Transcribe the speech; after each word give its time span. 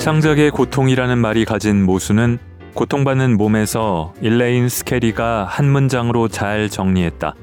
창작의 0.00 0.50
고통이라는 0.50 1.18
말이 1.18 1.44
가진 1.44 1.84
모순은 1.84 2.38
고통받는 2.72 3.36
몸에서 3.36 4.14
일레인 4.22 4.70
스케리가 4.70 5.44
한 5.44 5.68
문장으로 5.70 6.28
잘 6.28 6.70
정리했다. 6.70 7.34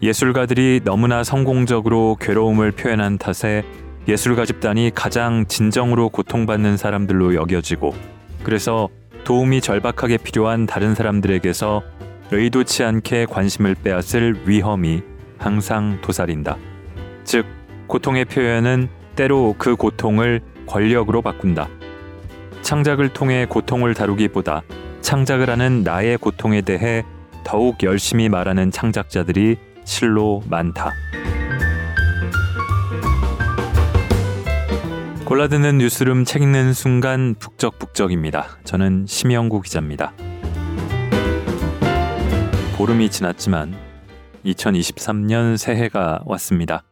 예술가들이 0.00 0.80
너무나 0.84 1.22
성공적으로 1.22 2.16
괴로움을 2.18 2.72
표현한 2.72 3.18
탓에 3.18 3.62
예술가 4.08 4.46
집단이 4.46 4.90
가장 4.94 5.44
진정으로 5.46 6.08
고통받는 6.08 6.78
사람들로 6.78 7.34
여겨지고 7.34 7.94
그래서 8.42 8.88
도움이 9.24 9.60
절박하게 9.60 10.16
필요한 10.16 10.64
다른 10.64 10.94
사람들에게서 10.94 11.82
의도치 12.30 12.84
않게 12.84 13.26
관심을 13.26 13.74
빼앗을 13.74 14.48
위험이 14.48 15.02
항상 15.36 15.98
도사린다. 16.00 16.56
즉, 17.24 17.44
고통의 17.86 18.24
표현은 18.24 18.88
때로 19.14 19.54
그 19.58 19.76
고통을 19.76 20.40
권력으로 20.66 21.22
바꾼다. 21.22 21.68
창작을 22.62 23.10
통해 23.10 23.46
고통을 23.46 23.94
다루기보다 23.94 24.62
창작을 25.00 25.48
하는 25.48 25.82
나의 25.84 26.18
고통에 26.18 26.62
대해 26.62 27.04
더욱 27.44 27.82
열심히 27.84 28.28
말하는 28.28 28.72
창작자들이 28.72 29.56
실로 29.84 30.42
많다. 30.48 30.92
골라드는 35.24 35.78
뉴스룸 35.78 36.24
책 36.24 36.42
읽는 36.42 36.72
순간 36.72 37.34
북적북적입니다. 37.38 38.58
저는 38.64 39.06
심영구 39.08 39.60
기자입니다. 39.62 40.12
보름이 42.76 43.10
지났지만 43.10 43.74
2023년 44.44 45.56
새해가 45.56 46.20
왔습니다. 46.26 46.84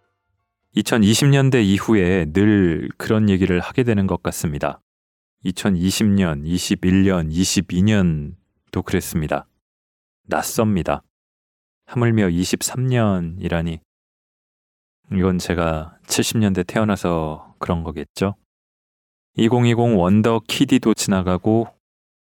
2020년대 0.77 1.65
이후에 1.65 2.27
늘 2.33 2.89
그런 2.97 3.29
얘기를 3.29 3.61
하게 3.61 3.85
되는 3.85 4.09
것 4.09 4.23
같습니다. 4.25 4.81
2020년, 5.45 6.45
21년, 6.45 7.31
22년도 7.31 8.85
그랬습니다. 8.85 9.47
낯섭니다. 10.27 11.03
하물며 11.87 12.29
23년이라니. 12.29 13.79
이건 15.13 15.39
제가 15.39 15.97
70년대 16.07 16.67
태어나서 16.67 17.55
그런 17.61 17.85
거겠죠? 17.85 18.35
2020 19.37 19.97
원더 19.97 20.41
키디도 20.49 20.95
지나가고 20.95 21.69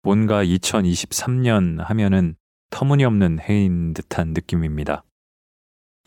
뭔가 0.02 0.44
2023년 0.44 1.78
하면은 1.78 2.34
터무니없는 2.68 3.38
해인 3.40 3.94
듯한 3.94 4.34
느낌입니다. 4.34 5.04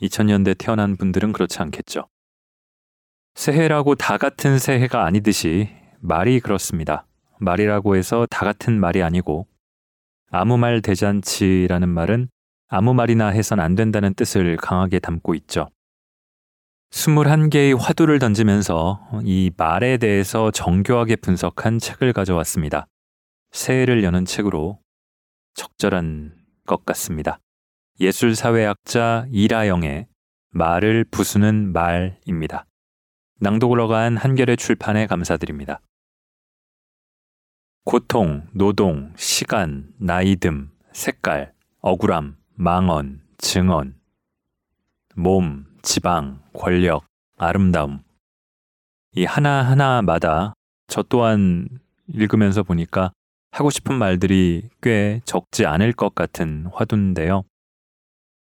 2000년대 0.01 0.57
태어난 0.57 0.95
분들은 0.97 1.31
그렇지 1.31 1.59
않겠죠. 1.59 2.07
새해라고 3.35 3.95
다 3.95 4.17
같은 4.17 4.57
새해가 4.57 5.05
아니듯이 5.05 5.69
말이 5.99 6.39
그렇습니다. 6.39 7.05
말이라고 7.39 7.97
해서 7.97 8.25
다 8.29 8.45
같은 8.45 8.79
말이 8.79 9.03
아니고 9.03 9.45
아무 10.31 10.57
말 10.57 10.81
대잔치라는 10.81 11.89
말은 11.89 12.29
아무 12.67 12.93
말이나 12.93 13.27
해선 13.27 13.59
안 13.59 13.75
된다는 13.75 14.13
뜻을 14.13 14.55
강하게 14.57 14.99
담고 14.99 15.35
있죠. 15.35 15.69
21개의 16.91 17.77
화두를 17.77 18.19
던지면서 18.19 19.21
이 19.23 19.51
말에 19.57 19.97
대해서 19.97 20.49
정교하게 20.49 21.17
분석한 21.17 21.79
책을 21.79 22.13
가져왔습니다. 22.13 22.87
새해를 23.51 24.03
여는 24.03 24.23
책으로 24.23 24.79
적절한 25.55 26.35
것 26.65 26.85
같습니다. 26.85 27.39
예술사회학자 27.99 29.25
이라영의 29.29 30.07
말을 30.51 31.05
부수는 31.11 31.73
말입니다. 31.73 32.65
낭독을 33.39 33.79
허가한 33.81 34.17
한결의 34.17 34.55
출판에 34.57 35.07
감사드립니다. 35.07 35.81
고통, 37.83 38.47
노동, 38.53 39.13
시간, 39.17 39.93
나이듦, 40.01 40.69
색깔, 40.93 41.53
억울함, 41.81 42.37
망언, 42.55 43.21
증언, 43.37 43.95
몸, 45.15 45.65
지방, 45.81 46.41
권력, 46.53 47.05
아름다움. 47.37 48.03
이 49.11 49.25
하나하나마다 49.25 50.53
저 50.87 51.03
또한 51.03 51.67
읽으면서 52.07 52.63
보니까 52.63 53.11
하고 53.51 53.69
싶은 53.69 53.95
말들이 53.95 54.69
꽤 54.81 55.21
적지 55.25 55.65
않을 55.65 55.93
것 55.93 56.15
같은 56.15 56.67
화두인데요. 56.73 57.43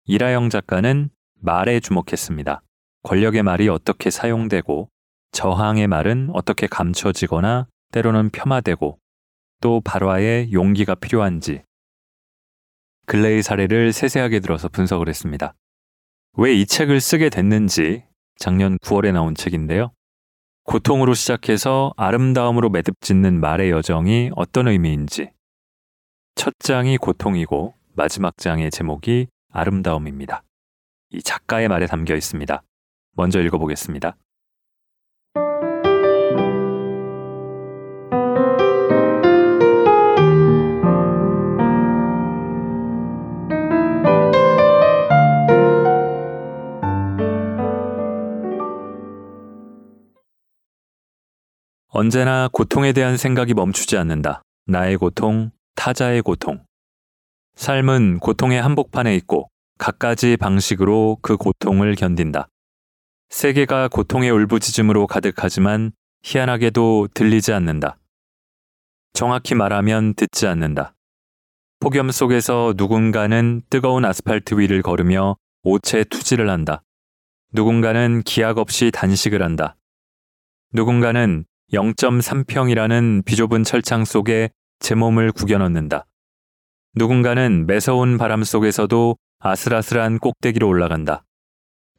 이라영 0.05 0.49
작가는 0.49 1.09
말에 1.41 1.79
주목했습니다. 1.79 2.61
권력의 3.05 3.43
말이 3.43 3.69
어떻게 3.69 4.09
사용되고 4.09 4.89
저항의 5.31 5.87
말은 5.87 6.31
어떻게 6.33 6.65
감춰지거나 6.65 7.67
때로는 7.91 8.31
폄하되고 8.31 8.97
또 9.61 9.81
발화에 9.81 10.51
용기가 10.51 10.95
필요한지 10.95 11.61
근래의 13.05 13.43
사례를 13.43 13.93
세세하게 13.93 14.39
들어서 14.39 14.69
분석을 14.69 15.07
했습니다. 15.07 15.53
왜 16.37 16.55
이 16.55 16.65
책을 16.65 16.99
쓰게 16.99 17.29
됐는지 17.29 18.03
작년 18.37 18.79
9월에 18.79 19.13
나온 19.13 19.35
책인데요. 19.35 19.91
고통으로 20.63 21.13
시작해서 21.13 21.93
아름다움으로 21.97 22.69
매듭 22.71 23.01
짓는 23.01 23.39
말의 23.39 23.69
여정이 23.69 24.31
어떤 24.35 24.67
의미인지 24.67 25.31
첫 26.33 26.55
장이 26.57 26.97
고통이고 26.97 27.75
마지막 27.93 28.35
장의 28.37 28.71
제목이 28.71 29.27
아름다움입니다. 29.53 30.43
이 31.11 31.21
작가의 31.21 31.67
말에 31.67 31.85
담겨 31.85 32.15
있습니다. 32.15 32.63
먼저 33.15 33.41
읽어보겠습니다. 33.41 34.17
언제나 51.97 52.49
고통에 52.51 52.91
대한 52.91 53.15
생각이 53.15 53.53
멈추지 53.53 53.97
않는다. 53.97 54.41
나의 54.67 54.97
고통, 54.97 55.51
타자의 55.75 56.21
고통. 56.21 56.65
삶은 57.55 58.19
고통의 58.19 58.61
한복판에 58.61 59.15
있고 59.15 59.47
갖가지 59.77 60.35
방식으로 60.35 61.17
그 61.21 61.37
고통을 61.37 61.95
견딘다. 61.95 62.49
세계가 63.29 63.89
고통의 63.89 64.29
울부짖음으로 64.31 65.07
가득하지만 65.07 65.91
희한하게도 66.23 67.09
들리지 67.13 67.53
않는다. 67.53 67.97
정확히 69.13 69.55
말하면 69.55 70.13
듣지 70.15 70.47
않는다. 70.47 70.95
폭염 71.79 72.11
속에서 72.11 72.73
누군가는 72.75 73.61
뜨거운 73.69 74.05
아스팔트 74.05 74.55
위를 74.55 74.81
걸으며 74.81 75.35
오체 75.63 76.03
투지를 76.05 76.49
한다. 76.49 76.83
누군가는 77.51 78.21
기약 78.23 78.57
없이 78.57 78.91
단식을 78.91 79.41
한다. 79.41 79.77
누군가는 80.73 81.45
0.3평이라는 81.73 83.23
비좁은 83.25 83.63
철창 83.63 84.05
속에 84.05 84.49
제 84.79 84.95
몸을 84.95 85.31
구겨 85.31 85.57
넣는다. 85.57 86.05
누군가는 86.95 87.65
매서운 87.65 88.17
바람 88.17 88.43
속에서도 88.43 89.17
아슬아슬한 89.39 90.19
꼭대기로 90.19 90.67
올라간다. 90.67 91.23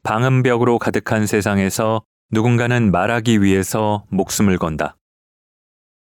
방음벽으로 0.07 0.79
가득한 0.79 1.27
세상에서 1.27 2.01
누군가는 2.31 2.91
말하기 2.91 3.41
위해서 3.41 4.05
목숨을 4.07 4.57
건다. 4.57 4.95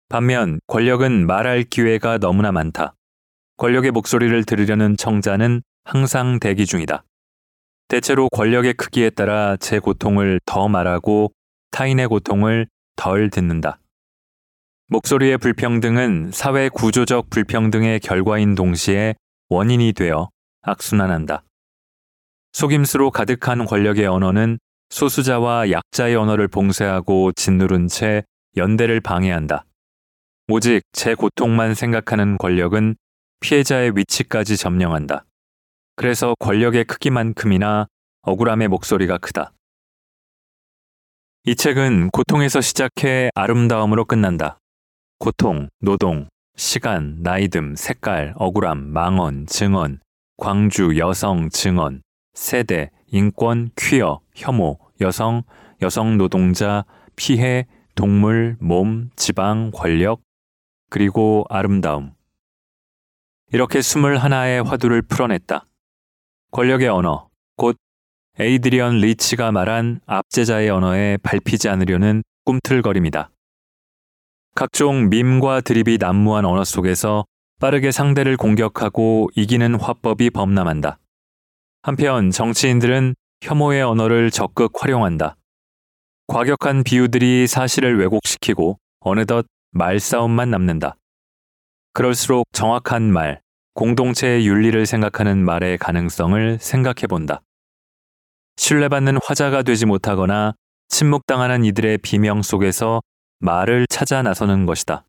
반면 0.10 0.60
권력은 0.68 1.26
말할 1.26 1.64
기회가 1.64 2.18
너무나 2.18 2.52
많다. 2.52 2.94
권력의 3.56 3.92
목소리를 3.92 4.44
들으려는 4.44 4.98
청자는 4.98 5.62
항상 5.86 6.42
대기 6.42 6.66
중이다. 6.66 7.06
대체로 7.88 8.28
권력의 8.28 8.74
크기에 8.74 9.12
따라 9.12 9.56
제 9.56 9.80
고통을 9.80 10.42
더 10.46 10.68
말하고 10.68 11.32
타인의 11.72 12.10
고통을 12.10 12.68
덜 12.98 13.30
듣는다. 13.30 13.80
목소리의 14.90 15.38
불평등은 15.38 16.32
사회 16.34 16.68
구조적 16.68 17.30
불평등의 17.30 18.02
결과인 18.02 18.56
동시에 18.56 19.16
원인이 19.48 19.94
되어 19.94 20.32
악순환한다. 20.64 21.45
속임수로 22.56 23.12
가득한 23.12 23.66
권력의 23.66 24.06
언어는 24.06 24.60
소수자와 24.88 25.72
약자의 25.72 26.16
언어를 26.16 26.48
봉쇄하고 26.48 27.34
짓누른 27.34 27.90
채 27.90 28.24
연대를 28.56 29.02
방해한다. 29.02 29.66
오직 30.48 30.84
제 30.94 31.16
고통만 31.16 31.74
생각하는 31.74 32.38
권력은 32.38 32.96
피해자의 33.42 33.92
위치까지 33.98 34.56
점령한다. 34.56 35.26
그래서 35.98 36.34
권력의 36.40 36.86
크기만큼이나 36.86 37.88
억울함의 38.22 38.70
목소리가 38.70 39.18
크다. 39.18 39.52
이 41.44 41.58
책은 41.58 42.12
고통에서 42.12 42.62
시작해 42.62 43.32
아름다움으로 43.36 44.06
끝난다. 44.06 44.60
고통, 45.20 45.68
노동, 45.82 46.30
시간, 46.56 47.22
나이듦, 47.22 47.76
색깔, 47.76 48.34
억울함, 48.38 48.94
망언, 48.94 49.46
증언, 49.46 50.00
광주, 50.38 50.98
여성, 50.98 51.50
증언, 51.50 52.02
세대, 52.36 52.92
인권, 53.08 53.72
퀴어, 53.76 54.20
혐오, 54.36 54.78
여성, 55.02 55.44
여성 55.82 56.18
노동자, 56.18 56.86
피해, 57.16 57.66
동물, 57.96 58.58
몸, 58.60 59.10
지방, 59.16 59.72
권력, 59.74 60.22
그리고 60.90 61.46
아름다움. 61.50 62.12
이렇게 63.52 63.82
스물 63.82 64.18
하나의 64.18 64.64
화두를 64.64 65.02
풀어냈다. 65.02 65.66
권력의 66.52 66.90
언어, 66.90 67.30
곧 67.56 67.78
에이드리언 68.38 68.98
리치가 68.98 69.54
말한 69.54 70.02
압제자의 70.06 70.70
언어에 70.70 71.18
밟히지 71.24 71.70
않으려는 71.70 72.22
꿈틀거림이다. 72.44 73.30
각종 74.56 75.10
밈과 75.10 75.62
드립이 75.62 75.98
난무한 76.00 76.44
언어 76.44 76.66
속에서 76.66 77.26
빠르게 77.62 77.92
상대를 77.92 78.36
공격하고 78.36 79.30
이기는 79.36 79.76
화법이 79.76 80.32
범람한다. 80.32 81.00
한편 81.86 82.32
정치인들은 82.32 83.14
혐오의 83.44 83.84
언어를 83.84 84.32
적극 84.32 84.72
활용한다. 84.74 85.36
과격한 86.26 86.84
비유들이 86.84 87.46
사실을 87.46 88.00
왜곡시키고 88.00 88.80
어느덧 89.02 89.46
말싸움만 89.70 90.50
남는다. 90.50 90.98
그럴수록 91.94 92.48
정확한 92.54 93.14
말, 93.14 93.40
공동체의 93.76 94.48
윤리를 94.48 94.84
생각하는 94.88 95.46
말의 95.46 95.78
가능성을 95.78 96.58
생각해 96.60 97.06
본다. 97.08 97.44
신뢰받는 98.58 99.20
화자가 99.24 99.62
되지 99.62 99.86
못하거나 99.86 100.56
침묵당하는 100.88 101.66
이들의 101.66 102.00
비명 102.00 102.42
속에서 102.42 103.04
말을 103.42 103.86
찾아 103.92 104.24
나서는 104.24 104.66
것이다. 104.66 105.06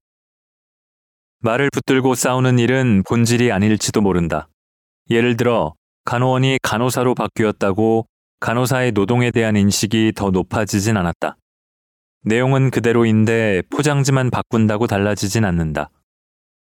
말을 1.38 1.70
붙들고 1.72 2.14
싸우는 2.14 2.58
일은 2.58 3.02
본질이 3.08 3.50
아닐지도 3.50 4.02
모른다. 4.02 4.50
예를 5.08 5.38
들어 5.38 5.74
간호원이 6.06 6.58
간호사로 6.62 7.16
바뀌었다고 7.16 8.06
간호사의 8.38 8.92
노동에 8.92 9.32
대한 9.32 9.56
인식이 9.56 10.12
더 10.14 10.30
높아지진 10.30 10.96
않았다. 10.96 11.36
내용은 12.22 12.70
그대로인데 12.70 13.62
포장지만 13.70 14.30
바꾼다고 14.30 14.86
달라지진 14.86 15.44
않는다. 15.44 15.90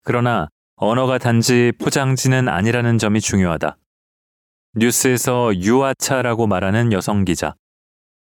그러나 0.03 0.49
언어가 0.75 1.17
단지 1.17 1.71
포장지는 1.79 2.49
아니라는 2.49 2.97
점이 2.97 3.21
중요하다. 3.21 3.77
뉴스에서 4.75 5.55
유아차라고 5.55 6.45
말하는 6.45 6.91
여성 6.91 7.23
기자. 7.23 7.55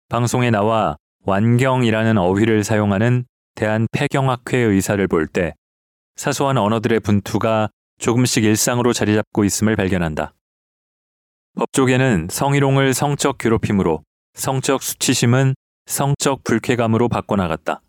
방송에 0.09 0.51
나와 0.51 0.97
완경이라는 1.25 2.17
어휘를 2.19 2.63
사용하는 2.63 3.25
대한폐경학회 3.55 4.57
의사를 4.59 5.05
볼 5.07 5.27
때 5.27 5.55
사소한 6.15 6.57
언어들의 6.57 6.99
분투가 6.99 7.69
조금씩 7.99 8.43
일상으로 8.43 8.93
자리 8.93 9.15
잡고 9.15 9.43
있음을 9.43 9.75
발견한다. 9.75 10.33
법조계는 11.57 12.27
성희롱을 12.29 12.93
성적 12.93 13.39
괴롭힘으로, 13.39 14.03
성적 14.35 14.83
수치심은 14.83 15.55
성적 15.87 16.43
불쾌감으로 16.43 17.09
바꿔나갔다. 17.09 17.81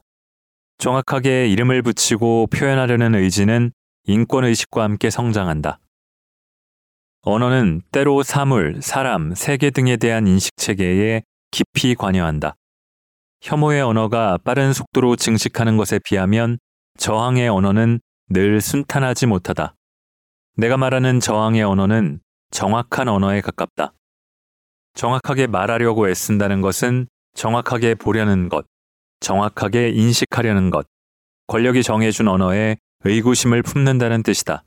정확하게 0.79 1.49
이름을 1.49 1.83
붙이고 1.83 2.47
표현하려는 2.47 3.15
의지는 3.15 3.71
인권의식과 4.05 4.83
함께 4.83 5.11
성장한다. 5.11 5.81
언어는 7.23 7.83
때로 7.93 8.23
사물, 8.23 8.81
사람, 8.81 9.35
세계 9.35 9.69
등에 9.69 9.99
대한 9.99 10.27
인식체계에 10.27 11.23
깊이 11.51 11.95
관여한다. 11.95 12.55
혐오의 13.43 13.83
언어가 13.83 14.39
빠른 14.45 14.73
속도로 14.73 15.17
증식하는 15.17 15.77
것에 15.77 16.01
비하면 16.03 16.59
저항의 16.97 17.51
언어는 17.51 18.01
늘 18.31 18.63
순탄하지 18.63 19.27
못하다. 19.27 19.75
내가 20.57 20.79
말하는 20.79 21.21
저항의 21.21 21.65
언어는 21.65 22.21
정확한 22.51 23.09
언어에 23.09 23.41
가깝다. 23.41 23.93
정확하게 24.95 25.47
말하려고 25.47 26.09
애쓴다는 26.09 26.61
것은 26.61 27.07
정확하게 27.35 27.95
보려는 27.95 28.49
것, 28.49 28.67
정확하게 29.21 29.91
인식하려는 29.91 30.71
것, 30.71 30.87
권력이 31.47 31.83
정해준 31.83 32.29
언어에 32.29 32.77
의구심을 33.05 33.63
품는다는 33.63 34.23
뜻이다. 34.23 34.65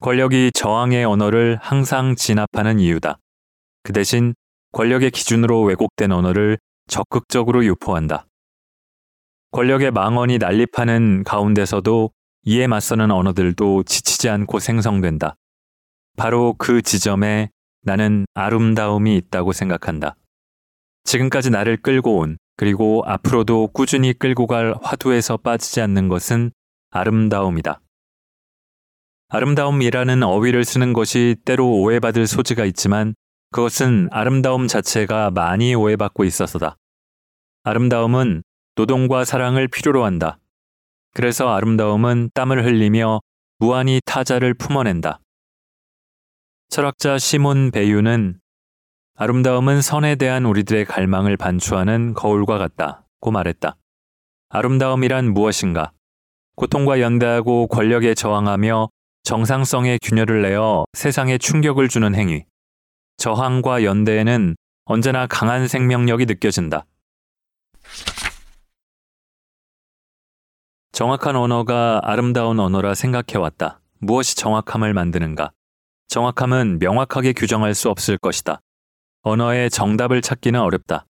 권력이 0.00 0.52
저항의 0.54 1.04
언어를 1.04 1.58
항상 1.60 2.14
진압하는 2.16 2.78
이유다. 2.78 3.18
그 3.82 3.92
대신 3.92 4.34
권력의 4.72 5.10
기준으로 5.10 5.62
왜곡된 5.62 6.12
언어를 6.12 6.58
적극적으로 6.88 7.64
유포한다. 7.64 8.26
권력의 9.52 9.90
망언이 9.90 10.38
난립하는 10.38 11.24
가운데서도 11.24 12.10
이에 12.44 12.66
맞서는 12.66 13.10
언어들도 13.10 13.82
지치지 13.84 14.28
않고 14.28 14.58
생성된다. 14.58 15.36
바로 16.16 16.54
그 16.58 16.82
지점에 16.82 17.50
나는 17.82 18.26
아름다움이 18.34 19.16
있다고 19.16 19.52
생각한다. 19.52 20.16
지금까지 21.04 21.50
나를 21.50 21.76
끌고 21.78 22.18
온 22.18 22.38
그리고 22.56 23.02
앞으로도 23.06 23.68
꾸준히 23.68 24.12
끌고 24.12 24.46
갈 24.46 24.74
화두에서 24.82 25.36
빠지지 25.36 25.80
않는 25.80 26.08
것은 26.08 26.52
아름다움이다. 26.90 27.80
아름다움이라는 29.28 30.22
어휘를 30.22 30.64
쓰는 30.64 30.92
것이 30.92 31.36
때로 31.44 31.80
오해받을 31.80 32.26
소지가 32.26 32.66
있지만 32.66 33.14
그것은 33.50 34.08
아름다움 34.12 34.68
자체가 34.68 35.30
많이 35.30 35.74
오해받고 35.74 36.24
있어서다. 36.24 36.76
아름다움은 37.64 38.42
노동과 38.76 39.24
사랑을 39.24 39.68
필요로 39.68 40.04
한다. 40.04 40.38
그래서 41.14 41.48
아름다움은 41.54 42.30
땀을 42.34 42.64
흘리며 42.64 43.20
무한히 43.58 44.00
타자를 44.04 44.54
품어낸다. 44.54 45.21
철학자 46.72 47.18
시몬 47.18 47.70
베유는 47.70 48.40
아름다움은 49.16 49.82
선에 49.82 50.14
대한 50.14 50.46
우리들의 50.46 50.86
갈망을 50.86 51.36
반추하는 51.36 52.14
거울과 52.14 52.56
같다고 52.56 53.30
말했다. 53.30 53.76
아름다움이란 54.48 55.34
무엇인가? 55.34 55.92
고통과 56.56 57.02
연대하고 57.02 57.66
권력에 57.66 58.14
저항하며 58.14 58.88
정상성의 59.22 59.98
균열을 60.02 60.40
내어 60.40 60.86
세상에 60.94 61.36
충격을 61.36 61.90
주는 61.90 62.14
행위. 62.14 62.46
저항과 63.18 63.84
연대에는 63.84 64.56
언제나 64.86 65.26
강한 65.26 65.68
생명력이 65.68 66.24
느껴진다. 66.24 66.86
정확한 70.92 71.36
언어가 71.36 72.00
아름다운 72.02 72.58
언어라 72.58 72.94
생각해왔다. 72.94 73.82
무엇이 73.98 74.36
정확함을 74.36 74.94
만드는가? 74.94 75.52
정확함은 76.12 76.78
명확하게 76.78 77.32
규정할 77.32 77.74
수 77.74 77.88
없을 77.88 78.18
것이다. 78.18 78.60
언어의 79.22 79.70
정답을 79.70 80.20
찾기는 80.20 80.60
어렵다. 80.60 81.06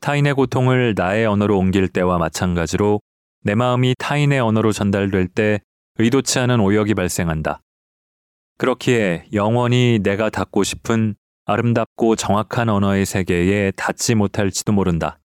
타인의 0.00 0.34
고통을 0.34 0.92
나의 0.94 1.24
언어로 1.24 1.56
옮길 1.56 1.88
때와 1.88 2.18
마찬가지로 2.18 3.00
내 3.44 3.54
마음이 3.54 3.94
타인의 3.98 4.38
언어로 4.40 4.72
전달될 4.72 5.28
때 5.28 5.60
의도치 5.98 6.38
않은 6.40 6.60
오역이 6.60 6.92
발생한다. 6.92 7.62
그렇기에 8.58 9.24
영원히 9.32 10.00
내가 10.02 10.28
닿고 10.28 10.64
싶은 10.64 11.14
아름답고 11.46 12.16
정확한 12.16 12.68
언어의 12.68 13.06
세계에 13.06 13.70
닿지 13.70 14.16
못할지도 14.16 14.70
모른다. 14.72 15.18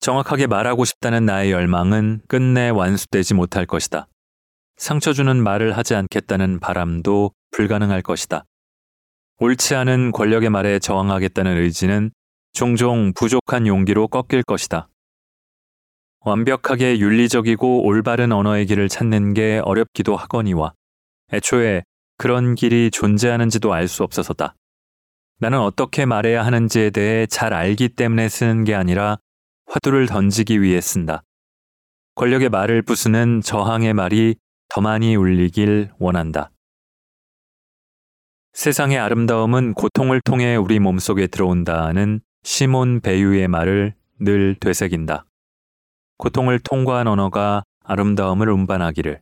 정확하게 0.00 0.48
말하고 0.48 0.84
싶다는 0.84 1.24
나의 1.24 1.52
열망은 1.52 2.22
끝내 2.26 2.70
완수되지 2.70 3.34
못할 3.34 3.64
것이다. 3.64 4.08
상처 4.76 5.12
주는 5.12 5.40
말을 5.40 5.76
하지 5.76 5.94
않겠다는 5.94 6.58
바람도 6.58 7.30
불가능할 7.54 8.02
것이다. 8.02 8.44
옳지 9.38 9.74
않은 9.76 10.12
권력의 10.12 10.50
말에 10.50 10.78
저항하겠다는 10.80 11.56
의지는 11.56 12.10
종종 12.52 13.12
부족한 13.14 13.66
용기로 13.66 14.08
꺾일 14.08 14.42
것이다. 14.42 14.88
완벽하게 16.20 16.98
윤리적이고 16.98 17.84
올바른 17.84 18.32
언어의 18.32 18.66
길을 18.66 18.88
찾는 18.88 19.34
게 19.34 19.60
어렵기도 19.64 20.16
하거니와 20.16 20.72
애초에 21.32 21.82
그런 22.16 22.54
길이 22.54 22.90
존재하는지도 22.90 23.72
알 23.72 23.88
수 23.88 24.02
없어서다. 24.02 24.54
나는 25.38 25.60
어떻게 25.60 26.06
말해야 26.06 26.44
하는지에 26.44 26.90
대해 26.90 27.26
잘 27.26 27.52
알기 27.52 27.90
때문에 27.90 28.28
쓰는 28.28 28.64
게 28.64 28.74
아니라 28.74 29.18
화두를 29.66 30.06
던지기 30.06 30.62
위해 30.62 30.80
쓴다. 30.80 31.22
권력의 32.14 32.48
말을 32.48 32.82
부수는 32.82 33.42
저항의 33.42 33.94
말이 33.94 34.36
더 34.68 34.80
많이 34.80 35.16
울리길 35.16 35.90
원한다. 35.98 36.50
세상의 38.54 38.98
아름다움은 38.98 39.74
고통을 39.74 40.20
통해 40.20 40.54
우리 40.54 40.78
몸속에 40.78 41.26
들어온다는 41.26 42.20
시몬 42.44 43.00
베유의 43.00 43.48
말을 43.48 43.94
늘 44.20 44.54
되새긴다. 44.54 45.26
고통을 46.18 46.60
통과한 46.60 47.08
언어가 47.08 47.64
아름다움을 47.82 48.48
운반하기를, 48.48 49.20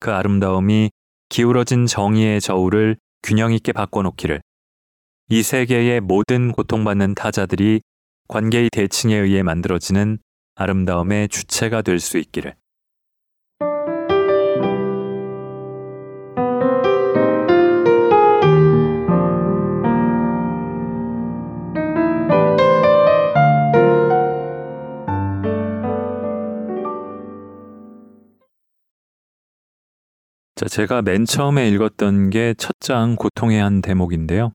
그 0.00 0.12
아름다움이 0.12 0.90
기울어진 1.30 1.86
정의의 1.86 2.42
저울을 2.42 2.98
균형 3.22 3.54
있게 3.54 3.72
바꿔놓기를, 3.72 4.42
이 5.30 5.42
세계의 5.42 6.02
모든 6.02 6.52
고통받는 6.52 7.14
타자들이 7.14 7.80
관계의 8.28 8.68
대칭에 8.70 9.16
의해 9.16 9.42
만들어지는 9.42 10.18
아름다움의 10.56 11.30
주체가 11.30 11.80
될 11.80 12.00
수 12.00 12.18
있기를. 12.18 12.54
제가 30.68 31.02
맨 31.02 31.26
처음에 31.26 31.68
읽었던 31.68 32.30
게 32.30 32.54
첫 32.54 32.72
장 32.80 33.16
고통의 33.16 33.60
한 33.60 33.82
대목인데요. 33.82 34.52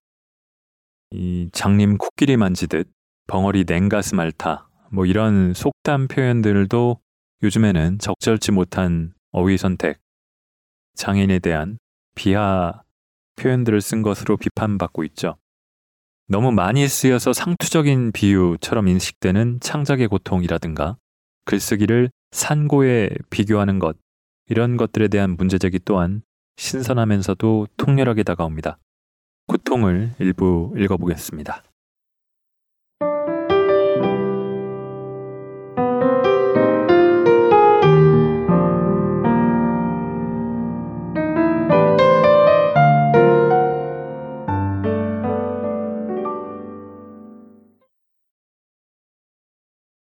이 1.11 1.49
장님 1.53 1.97
코끼리 1.97 2.35
만지듯 2.35 2.89
벙어리 3.27 3.65
냉가슴 3.65 4.19
앓다 4.19 4.69
뭐 4.91 5.05
이런 5.05 5.53
속담 5.53 6.07
표현들도 6.07 6.99
요즘에는 7.43 7.99
적절치 7.99 8.51
못한 8.51 9.13
어휘 9.31 9.57
선택, 9.57 9.99
장인에 10.95 11.37
대한 11.39 11.77
비하 12.15 12.81
표현들을 13.35 13.79
쓴 13.79 14.01
것으로 14.01 14.37
비판받고 14.37 15.03
있죠. 15.05 15.35
너무 16.27 16.51
많이 16.51 16.87
쓰여서 16.87 17.33
상투적인 17.33 18.13
비유처럼 18.13 18.87
인식되는 18.87 19.59
창작의 19.61 20.07
고통이라든가 20.07 20.97
글쓰기를 21.45 22.09
산고에 22.31 23.09
비교하는 23.29 23.77
것, 23.79 23.95
이런 24.49 24.77
것들에 24.77 25.07
대한 25.09 25.35
문제제기 25.37 25.79
또한 25.85 26.23
신선하면서도 26.57 27.67
통렬하게 27.77 28.23
다가옵니다. 28.23 28.79
고통을 29.47 30.15
일부 30.19 30.73
읽어보겠습니다. 30.75 31.63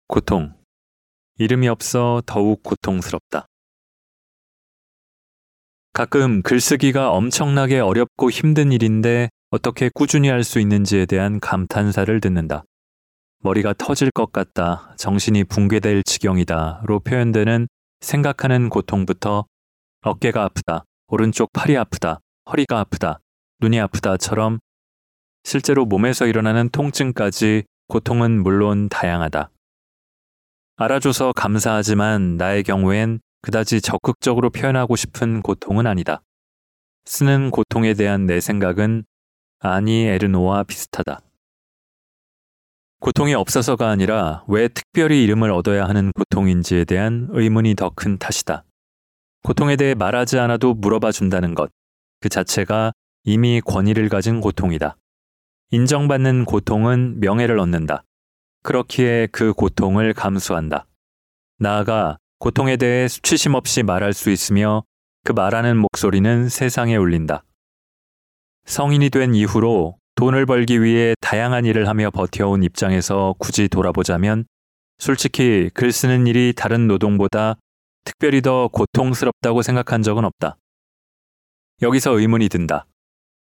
고통. 0.07 0.53
이름이 1.37 1.67
없어 1.67 2.21
더욱 2.25 2.61
고통스럽다. 2.63 3.47
가끔 5.93 6.41
글쓰기가 6.41 7.12
엄청나게 7.12 7.79
어렵고 7.79 8.31
힘든 8.31 8.71
일인데 8.71 9.29
어떻게 9.51 9.91
꾸준히 9.93 10.29
할 10.29 10.43
수 10.43 10.59
있는지에 10.59 11.05
대한 11.05 11.39
감탄사를 11.39 12.19
듣는다. 12.19 12.63
머리가 13.43 13.75
터질 13.77 14.09
것 14.09 14.31
같다, 14.31 14.95
정신이 14.97 15.43
붕괴될 15.43 16.01
지경이다로 16.03 17.01
표현되는 17.01 17.67
생각하는 18.01 18.69
고통부터 18.69 19.45
어깨가 20.01 20.43
아프다, 20.43 20.85
오른쪽 21.09 21.51
팔이 21.53 21.77
아프다, 21.77 22.19
허리가 22.50 22.79
아프다, 22.79 23.19
눈이 23.59 23.79
아프다처럼 23.79 24.59
실제로 25.43 25.85
몸에서 25.85 26.25
일어나는 26.25 26.69
통증까지 26.69 27.65
고통은 27.88 28.41
물론 28.41 28.89
다양하다. 28.89 29.51
알아줘서 30.77 31.33
감사하지만 31.33 32.38
나의 32.38 32.63
경우엔 32.63 33.19
그다지 33.43 33.81
적극적으로 33.81 34.50
표현하고 34.50 34.95
싶은 34.95 35.41
고통은 35.41 35.85
아니다. 35.85 36.23
쓰는 37.05 37.51
고통에 37.51 37.93
대한 37.93 38.25
내 38.25 38.39
생각은 38.39 39.03
아니 39.59 40.05
에르노와 40.05 40.63
비슷하다. 40.63 41.19
고통이 43.01 43.33
없어서가 43.33 43.89
아니라 43.89 44.45
왜 44.47 44.69
특별히 44.69 45.23
이름을 45.25 45.51
얻어야 45.51 45.85
하는 45.85 46.13
고통인지에 46.13 46.85
대한 46.85 47.27
의문이 47.31 47.75
더 47.75 47.89
큰 47.89 48.17
탓이다. 48.17 48.63
고통에 49.43 49.75
대해 49.75 49.93
말하지 49.93 50.39
않아도 50.39 50.73
물어봐 50.73 51.12
준다는 51.12 51.53
것, 51.53 51.69
그 52.21 52.29
자체가 52.29 52.93
이미 53.25 53.59
권위를 53.59 54.07
가진 54.07 54.39
고통이다. 54.39 54.95
인정받는 55.71 56.45
고통은 56.45 57.19
명예를 57.19 57.59
얻는다. 57.59 58.05
그렇기에 58.62 59.27
그 59.33 59.51
고통을 59.51 60.13
감수한다. 60.13 60.85
나아가 61.59 62.17
고통에 62.43 62.75
대해 62.75 63.07
수치심 63.07 63.53
없이 63.53 63.83
말할 63.83 64.12
수 64.12 64.29
있으며 64.29 64.83
그 65.23 65.31
말하는 65.31 65.77
목소리는 65.77 66.50
세상에 66.50 66.97
울린다. 66.97 67.45
성인이 68.65 69.12
된 69.12 69.33
이후로 69.33 69.95
돈을 70.15 70.45
벌기 70.45 70.83
위해 70.83 71.15
다양한 71.21 71.63
일을 71.63 71.88
하며 71.88 72.12
버텨온 72.12 72.63
입장에서 72.63 73.33
굳이 73.39 73.69
돌아보자면 73.69 74.43
솔직히 75.00 75.69
글 75.73 75.93
쓰는 75.93 76.27
일이 76.27 76.51
다른 76.53 76.89
노동보다 76.89 77.55
특별히 78.03 78.41
더 78.41 78.67
고통스럽다고 78.67 79.62
생각한 79.62 80.03
적은 80.03 80.25
없다. 80.25 80.57
여기서 81.81 82.19
의문이 82.19 82.50
든다. 82.50 82.88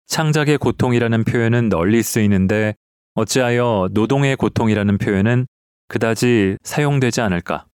창작의 0.09 0.59
고통이라는 0.59 1.23
표현은 1.23 1.69
널리 1.69 2.02
쓰이는데 2.02 2.75
어찌하여 3.14 3.90
노동의 3.93 4.35
고통이라는 4.35 4.99
표현은 4.99 5.47
그다지 5.87 6.57
사용되지 6.64 7.21
않을까? 7.21 7.69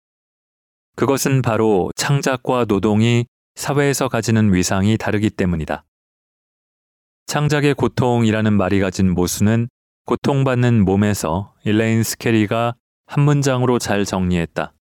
그것은 0.97 1.43
바로 1.43 1.91
창작과 1.97 2.67
노동이 2.67 3.27
사회에서 3.55 4.09
가지는 4.09 4.53
위상이 4.53 4.97
다르기 4.97 5.31
때문이다. 5.31 5.85
창작의 7.27 7.75
고통이라는 7.75 8.53
말이 8.53 8.81
가진 8.81 9.13
모순은 9.15 9.69
고통받는 10.05 10.85
몸에서 10.85 11.55
일레인 11.65 12.03
스케리가 12.03 12.75
한 13.07 13.25
문장으로 13.25 13.79
잘 13.79 14.05
정리했다. 14.05 14.75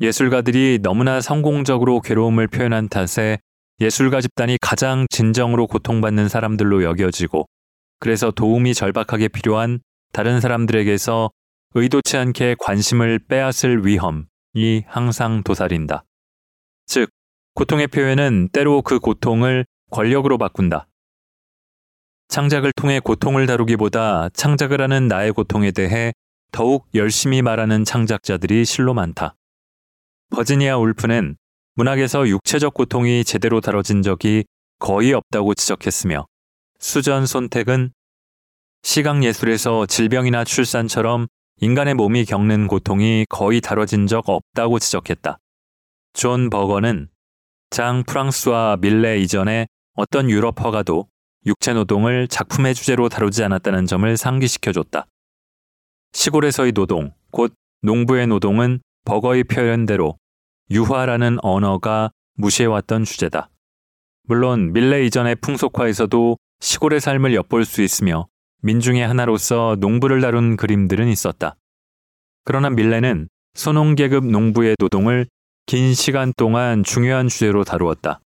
예술가들이 0.00 0.80
너무나 0.82 1.20
성공적으로 1.20 2.00
괴로움을 2.00 2.48
표현한 2.48 2.88
탓에 2.88 3.38
예술가 3.80 4.20
집단이 4.20 4.58
가장 4.60 5.06
진정으로 5.10 5.66
고통받는 5.66 6.28
사람들로 6.28 6.84
여겨지고 6.84 7.46
그래서 8.00 8.30
도움이 8.30 8.74
절박하게 8.74 9.28
필요한 9.28 9.80
다른 10.12 10.40
사람들에게서 10.40 11.30
의도치 11.74 12.16
않게 12.16 12.56
관심을 12.58 13.18
빼앗을 13.26 13.86
위험, 13.86 14.26
이 14.54 14.84
항상 14.86 15.42
도사린다. 15.42 16.04
즉, 16.86 17.10
고통의 17.54 17.88
표현은 17.88 18.50
때로 18.52 18.82
그 18.82 19.00
고통을 19.00 19.66
권력으로 19.90 20.38
바꾼다. 20.38 20.86
창작을 22.28 22.72
통해 22.72 23.00
고통을 23.00 23.46
다루기보다 23.46 24.28
창작을 24.30 24.80
하는 24.80 25.08
나의 25.08 25.32
고통에 25.32 25.72
대해 25.72 26.12
더욱 26.52 26.86
열심히 26.94 27.42
말하는 27.42 27.84
창작자들이 27.84 28.64
실로 28.64 28.94
많다. 28.94 29.34
버지니아 30.30 30.78
울프는 30.78 31.36
문학에서 31.74 32.28
육체적 32.28 32.74
고통이 32.74 33.24
제대로 33.24 33.60
다뤄진 33.60 34.02
적이 34.02 34.44
거의 34.78 35.12
없다고 35.12 35.54
지적했으며 35.54 36.26
수전 36.78 37.26
손택은 37.26 37.92
시각 38.82 39.24
예술에서 39.24 39.86
질병이나 39.86 40.44
출산처럼 40.44 41.26
인간의 41.60 41.94
몸이 41.94 42.24
겪는 42.24 42.66
고통이 42.66 43.26
거의 43.28 43.60
다뤄진 43.60 44.06
적 44.06 44.28
없다고 44.28 44.78
지적했다. 44.78 45.38
존 46.12 46.50
버거는 46.50 47.08
장 47.70 48.02
프랑수아 48.04 48.78
밀레 48.80 49.20
이전에 49.20 49.66
어떤 49.94 50.30
유럽 50.30 50.64
화가도 50.64 51.08
육체 51.46 51.72
노동을 51.72 52.26
작품의 52.28 52.74
주제로 52.74 53.08
다루지 53.08 53.44
않았다는 53.44 53.86
점을 53.86 54.16
상기시켜줬다. 54.16 55.06
시골에서의 56.12 56.72
노동, 56.72 57.12
곧 57.30 57.54
농부의 57.82 58.26
노동은 58.26 58.80
버거의 59.04 59.44
표현대로 59.44 60.16
유화라는 60.70 61.38
언어가 61.42 62.10
무시해왔던 62.36 63.04
주제다. 63.04 63.50
물론 64.24 64.72
밀레 64.72 65.04
이전의 65.06 65.36
풍속화에서도 65.36 66.36
시골의 66.60 67.00
삶을 67.00 67.34
엿볼 67.34 67.64
수 67.64 67.82
있으며 67.82 68.26
민중의 68.64 69.06
하나로서 69.06 69.76
농부를 69.78 70.22
다룬 70.22 70.56
그림들은 70.56 71.08
있었다. 71.08 71.54
그러나 72.44 72.70
밀레는 72.70 73.28
소농계급 73.52 74.24
농부의 74.24 74.76
노동을 74.78 75.26
긴 75.66 75.92
시간 75.92 76.32
동안 76.34 76.82
중요한 76.82 77.28
주제로 77.28 77.62
다루었다. 77.62 78.20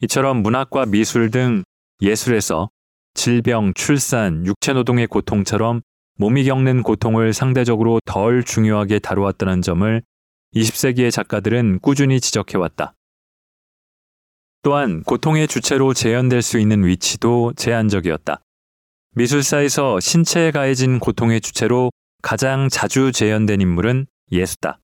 이처럼 0.00 0.38
문학과 0.38 0.84
미술 0.84 1.30
등 1.30 1.62
예술에서 2.02 2.70
질병, 3.14 3.72
출산, 3.74 4.44
육체노동의 4.46 5.06
고통처럼 5.06 5.82
몸이 6.16 6.44
겪는 6.44 6.82
고통을 6.82 7.32
상대적으로 7.32 8.00
덜 8.04 8.42
중요하게 8.42 8.98
다루었다는 8.98 9.62
점을 9.62 10.02
20세기의 10.56 11.12
작가들은 11.12 11.78
꾸준히 11.82 12.20
지적해왔다. 12.20 12.94
또한 14.62 15.04
고통의 15.04 15.46
주체로 15.46 15.94
재현될 15.94 16.42
수 16.42 16.58
있는 16.58 16.84
위치도 16.84 17.52
제한적이었다. 17.54 18.40
미술사에서 19.18 19.98
신체에 19.98 20.52
가해진 20.52 21.00
고통의 21.00 21.40
주체로 21.40 21.90
가장 22.22 22.68
자주 22.68 23.10
재현된 23.10 23.60
인물은 23.60 24.06
예수다. 24.30 24.78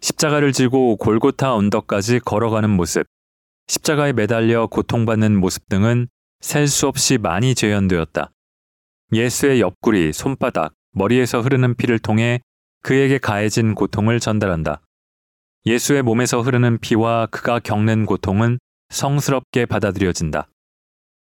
십자가를 0.00 0.52
지고 0.52 0.94
골고타 0.96 1.56
언덕까지 1.56 2.20
걸어가는 2.20 2.70
모습, 2.70 3.08
십자가에 3.66 4.12
매달려 4.12 4.68
고통받는 4.68 5.36
모습 5.36 5.68
등은 5.68 6.06
셀 6.40 6.68
수 6.68 6.86
없이 6.86 7.18
많이 7.18 7.56
재현되었다. 7.56 8.30
예수의 9.12 9.60
옆구리, 9.60 10.12
손바닥, 10.12 10.72
머리에서 10.92 11.40
흐르는 11.40 11.74
피를 11.74 11.98
통해 11.98 12.40
그에게 12.82 13.18
가해진 13.18 13.74
고통을 13.74 14.20
전달한다. 14.20 14.80
예수의 15.66 16.04
몸에서 16.04 16.40
흐르는 16.40 16.78
피와 16.78 17.26
그가 17.26 17.58
겪는 17.58 18.06
고통은 18.06 18.60
성스럽게 18.90 19.66
받아들여진다. 19.66 20.46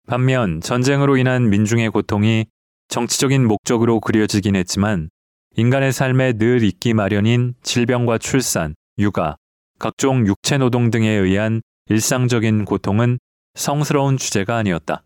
반면 0.09 0.59
전쟁으로 0.59 1.17
인한 1.17 1.51
민중의 1.51 1.91
고통이 1.91 2.47
정치적인 2.87 3.45
목적으로 3.47 3.99
그려지긴 3.99 4.55
했지만 4.55 5.11
인간의 5.55 5.93
삶에 5.93 6.33
늘 6.33 6.63
있기 6.63 6.95
마련인 6.95 7.53
질병과 7.61 8.17
출산, 8.17 8.73
육아, 8.97 9.35
각종 9.77 10.25
육체 10.25 10.57
노동 10.57 10.89
등에 10.89 11.07
의한 11.07 11.61
일상적인 11.89 12.65
고통은 12.65 13.19
성스러운 13.53 14.17
주제가 14.17 14.57
아니었다. 14.57 15.03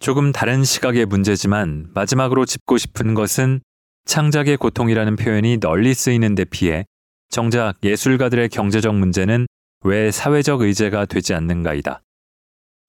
조금 0.00 0.30
다른 0.30 0.62
시각의 0.62 1.06
문제지만 1.06 1.88
마지막으로 1.94 2.44
짚고 2.44 2.76
싶은 2.76 3.14
것은 3.14 3.62
창작의 4.04 4.58
고통이라는 4.58 5.16
표현이 5.16 5.60
널리 5.60 5.94
쓰이는 5.94 6.34
데 6.34 6.44
비해 6.44 6.84
정작 7.30 7.78
예술가들의 7.82 8.50
경제적 8.50 8.94
문제는 8.94 9.46
왜 9.84 10.10
사회적 10.10 10.60
의제가 10.60 11.06
되지 11.06 11.32
않는가이다. 11.32 12.02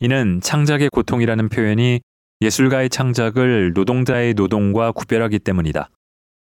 이는 0.01 0.39
창작의 0.39 0.89
고통이라는 0.89 1.49
표현이 1.49 1.99
예술가의 2.39 2.89
창작을 2.89 3.73
노동자의 3.73 4.33
노동과 4.33 4.93
구별하기 4.93 5.39
때문이다. 5.39 5.89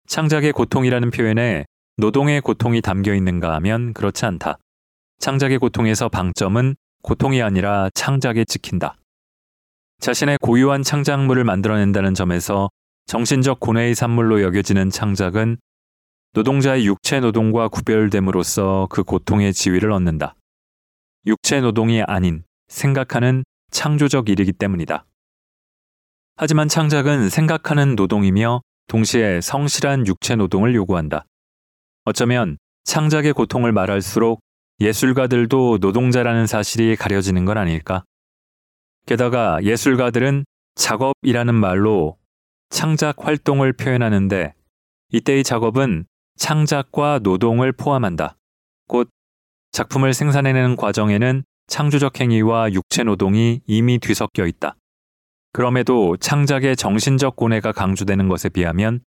창작의 0.06 0.52
고통이라는 0.52 1.10
표현에 1.10 1.64
노동의 1.96 2.40
고통이 2.40 2.80
담겨 2.82 3.12
있는가 3.12 3.52
하면 3.54 3.94
그렇지 3.94 4.26
않다. 4.26 4.58
창작의 5.18 5.58
고통에서 5.58 6.08
방점은 6.08 6.76
고통이 7.02 7.42
아니라 7.42 7.88
창작에 7.94 8.44
찍힌다. 8.44 8.96
자신의 9.98 10.38
고유한 10.40 10.84
창작물을 10.84 11.42
만들어낸다는 11.42 12.14
점에서 12.14 12.70
정신적 13.06 13.58
고뇌의 13.58 13.96
산물로 13.96 14.40
여겨지는 14.42 14.90
창작은 14.90 15.56
노동자의 16.34 16.86
육체 16.86 17.18
노동과 17.18 17.68
구별됨으로써 17.68 18.86
그 18.88 19.02
고통의 19.02 19.52
지위를 19.52 19.90
얻는다. 19.90 20.36
육체 21.26 21.60
노동이 21.60 22.02
아닌 22.02 22.44
생각하는 22.72 23.44
창조적 23.70 24.28
일이기 24.28 24.52
때문이다. 24.52 25.04
하지만 26.36 26.68
창작은 26.68 27.28
생각하는 27.28 27.94
노동이며 27.94 28.62
동시에 28.88 29.40
성실한 29.40 30.06
육체 30.06 30.34
노동을 30.34 30.74
요구한다. 30.74 31.24
어쩌면 32.04 32.58
창작의 32.84 33.32
고통을 33.32 33.72
말할수록 33.72 34.40
예술가들도 34.80 35.78
노동자라는 35.80 36.46
사실이 36.46 36.96
가려지는 36.96 37.44
건 37.44 37.58
아닐까? 37.58 38.02
게다가 39.06 39.62
예술가들은 39.62 40.44
작업이라는 40.74 41.54
말로 41.54 42.16
창작 42.70 43.26
활동을 43.26 43.74
표현하는데 43.74 44.54
이때의 45.10 45.44
작업은 45.44 46.06
창작과 46.36 47.20
노동을 47.22 47.72
포함한다. 47.72 48.36
곧 48.88 49.10
작품을 49.70 50.14
생산해내는 50.14 50.76
과정에는 50.76 51.44
창조적 51.72 52.20
행위와 52.20 52.70
육체 52.74 53.02
노동이 53.02 53.62
이미 53.66 53.98
뒤섞여 53.98 54.44
있다. 54.44 54.76
그럼에도 55.54 56.18
창작의 56.18 56.76
정신적 56.76 57.34
고뇌가 57.34 57.72
강조되는 57.72 58.28
것에 58.28 58.50
비하면 58.50 59.00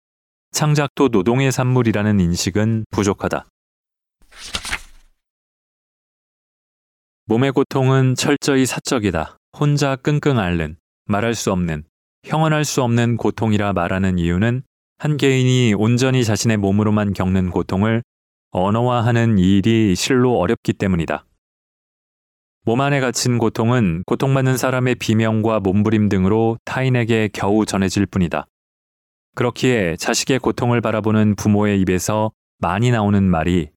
창작도 0.51 1.09
노동의 1.09 1.51
산물이라는 1.51 2.19
인식은 2.19 2.85
부족하다. 2.89 3.45
몸의 7.27 7.51
고통은 7.51 8.15
철저히 8.15 8.65
사적이다. 8.65 9.37
혼자 9.59 9.95
끙끙 9.97 10.39
앓는, 10.39 10.77
말할 11.05 11.35
수 11.35 11.51
없는, 11.51 11.83
형언할 12.23 12.65
수 12.65 12.81
없는 12.81 13.17
고통이라 13.17 13.73
말하는 13.73 14.17
이유는 14.17 14.63
한 14.97 15.17
개인이 15.17 15.75
온전히 15.75 16.23
자신의 16.23 16.57
몸으로만 16.57 17.13
겪는 17.13 17.51
고통을 17.51 18.01
언어화하는 18.49 19.37
일이 19.37 19.93
실로 19.93 20.39
어렵기 20.39 20.73
때문이다. 20.73 21.25
몸 22.67 22.81
안에 22.81 22.99
갇힌 22.99 23.37
고통은 23.37 24.01
고통받는 24.07 24.57
사람의 24.57 24.95
비명과 24.95 25.59
몸부림 25.59 26.09
등으로 26.09 26.57
타인에게 26.65 27.29
겨우 27.31 27.63
전해질 27.63 28.07
뿐이다. 28.07 28.47
그렇기에 29.35 29.97
자식의 29.97 30.39
고통을 30.39 30.81
바라보는 30.81 31.35
부모의 31.35 31.79
입에서 31.81 32.31
많이 32.57 32.89
나오는 32.89 33.23
말이 33.23 33.69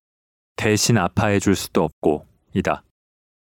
대신 0.57 0.97
아파해 0.97 1.39
줄 1.39 1.55
수도 1.55 1.85
없고 1.85 2.25
이다. 2.55 2.83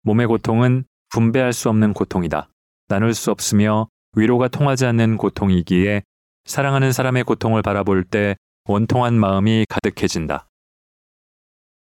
몸의 0.01 0.27
고통은 0.27 0.83
분배할 1.11 1.53
수 1.53 1.69
없는 1.69 1.93
고통이다. 1.93 2.49
나눌 2.89 3.13
수 3.13 3.31
없으며 3.31 3.87
위로가 4.17 4.49
통하지 4.49 4.85
않는 4.87 5.15
고통이기에 5.15 6.03
사랑하는 6.43 6.91
사람의 6.91 7.23
고통을 7.23 7.61
바라볼 7.61 8.03
때 8.03 8.35
원통한 8.65 9.13
마음이 9.13 9.65
가득해진다. 9.69 10.49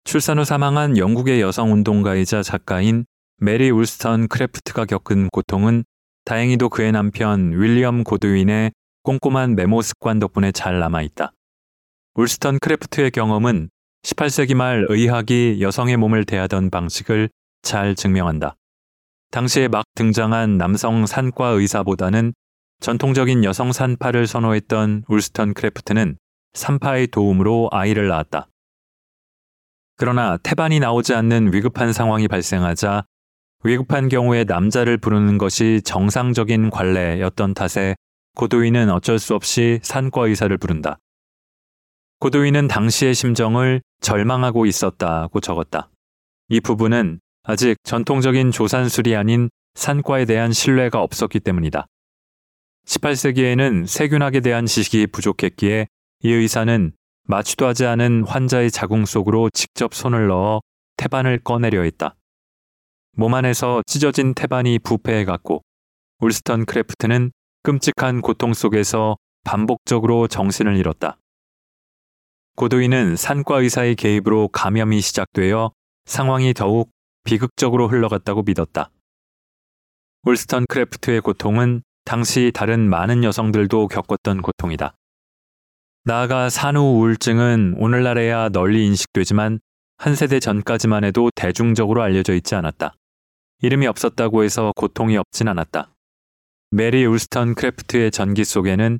출산 0.04 0.38
후 0.38 0.46
사망한 0.46 0.98
영국의 0.98 1.42
여성 1.42 1.72
운동가이자 1.74 2.44
작가인 2.44 3.06
메리 3.44 3.72
울스턴 3.72 4.28
크래프트가 4.28 4.86
겪은 4.86 5.30
고통은 5.30 5.84
다행히도 6.26 6.70
그의 6.70 6.92
남편 6.92 7.60
윌리엄 7.60 8.04
고드윈의 8.04 8.72
꼼꼼한 9.02 9.56
메모 9.56 9.82
습관 9.82 10.20
덕분에 10.20 10.52
잘 10.52 10.78
남아있다. 10.78 11.32
울스턴 12.14 12.60
크래프트의 12.60 13.10
경험은 13.10 13.72
18세기 14.04 14.54
말 14.54 14.86
의학이 14.88 15.58
여성의 15.60 15.98
몸을 15.98 16.24
대하던 16.26 16.70
방식을 16.70 17.30
잘 17.64 17.96
증명한다. 17.96 18.58
당시에 19.32 19.68
막 19.70 19.86
등장한 19.96 20.60
남성 20.60 21.08
산과 21.08 21.48
의사보다는 21.48 22.34
전통적인 22.80 23.44
여성 23.44 23.72
산파를 23.72 24.28
선호했던 24.28 25.06
울스턴 25.08 25.56
크래프트는 25.56 26.16
산파의 26.54 27.08
도움으로 27.08 27.70
아이를 27.72 28.08
낳았다. 28.08 28.50
그러나 29.98 30.38
태반이 30.38 30.80
나오지 30.80 31.16
않는 31.16 31.56
위급한 31.56 31.92
상황이 31.92 32.28
발생하자 32.28 33.06
위급한 33.64 34.10
경우에 34.10 34.44
남자를 34.44 34.98
부르는 34.98 35.38
것이 35.38 35.82
정상적인 35.84 36.72
관례였던 36.72 37.54
탓에 37.54 37.96
고드윈은 38.36 38.90
어쩔 38.90 39.20
수 39.20 39.36
없이 39.36 39.80
산과 39.84 40.28
의사를 40.28 40.56
부른다. 40.58 40.98
고드윈은 42.20 42.68
당시의 42.68 43.14
심정을 43.14 43.82
절망하고 44.00 44.66
있었다고 44.66 45.40
적었다. 45.42 45.90
이 46.50 46.60
부분은 46.60 47.20
아직 47.44 47.78
전통적인 47.84 48.52
조산술이 48.52 49.16
아닌 49.16 49.50
산과에 49.76 50.26
대한 50.26 50.52
신뢰가 50.52 51.02
없었기 51.02 51.40
때문이다. 51.40 51.86
18세기에는 52.86 53.86
세균학에 53.86 54.40
대한 54.40 54.66
지식이 54.66 55.08
부족했기에 55.08 55.88
이 56.24 56.32
의사는 56.32 56.94
마취도 57.28 57.68
하지 57.68 57.86
않은 57.86 58.26
환자의 58.26 58.72
자궁 58.72 59.06
속으로 59.06 59.50
직접 59.52 59.94
손을 59.94 60.28
넣어 60.28 60.62
태반을 60.98 61.40
꺼내려 61.40 61.84
했다. 61.84 62.16
몸 63.14 63.34
안에서 63.34 63.82
찢어진 63.86 64.34
태반이 64.34 64.80
부패해갔고 64.80 65.62
울스턴 66.20 66.66
크래프트는 66.66 67.32
끔찍한 67.64 68.22
고통 68.22 68.54
속에서 68.54 69.18
반복적으로 69.44 70.28
정신을 70.28 70.78
잃었다. 70.78 71.18
고드윈은 72.56 73.16
산과 73.16 73.62
의사의 73.62 73.96
개입으로 73.96 74.48
감염이 74.50 75.02
시작되어 75.02 75.72
상황이 76.06 76.54
더욱 76.54 76.92
비극적으로 77.24 77.88
흘러갔다고 77.88 78.44
믿었다. 78.44 78.92
울스턴 80.24 80.66
크래프트의 80.68 81.22
고통은 81.22 81.82
당시 82.06 82.52
다른 82.54 82.90
많은 82.90 83.24
여성들도 83.24 83.88
겪었던 83.88 84.42
고통이다. 84.42 84.96
나아가 86.04 86.50
산후 86.50 86.82
우울증은 87.00 87.76
오늘날에야 87.78 88.50
널리 88.50 88.86
인식되지만 88.88 89.60
한 89.98 90.16
세대 90.16 90.40
전까지만 90.40 91.04
해도 91.04 91.30
대중적으로 91.36 92.02
알려져 92.02 92.34
있지 92.34 92.56
않았다. 92.56 92.96
이름이 93.62 93.86
없었다고 93.88 94.44
해서 94.44 94.72
고통이 94.76 95.18
없진 95.18 95.48
않았다. 95.48 95.94
메리 96.72 97.06
울스턴 97.06 97.54
크래프트의 97.54 98.12
전기 98.12 98.44
속에는 98.44 99.00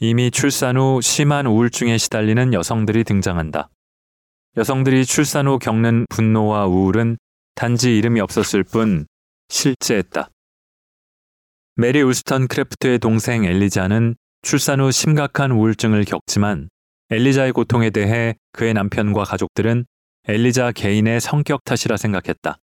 이미 0.00 0.30
출산 0.30 0.76
후 0.76 1.00
심한 1.00 1.46
우울증에 1.46 1.96
시달리는 1.98 2.52
여성들이 2.52 3.04
등장한다. 3.04 3.70
여성들이 4.56 5.04
출산 5.04 5.46
후 5.46 5.58
겪는 5.58 6.06
분노와 6.08 6.66
우울은 6.66 7.18
단지 7.54 7.96
이름이 7.96 8.20
없었을 8.20 8.64
뿐 8.64 9.06
실재했다. 9.48 10.28
메리 11.76 12.02
울스턴크래프트의 12.02 12.98
동생 12.98 13.44
엘리자는 13.44 14.16
출산 14.42 14.80
후 14.80 14.90
심각한 14.90 15.52
우울증을 15.52 16.04
겪지만 16.04 16.68
엘리자의 17.10 17.52
고통에 17.52 17.90
대해 17.90 18.34
그의 18.52 18.74
남편과 18.74 19.24
가족들은 19.24 19.86
엘리자 20.26 20.72
개인의 20.72 21.20
성격 21.20 21.62
탓이라 21.64 21.96
생각했다. 21.96 22.58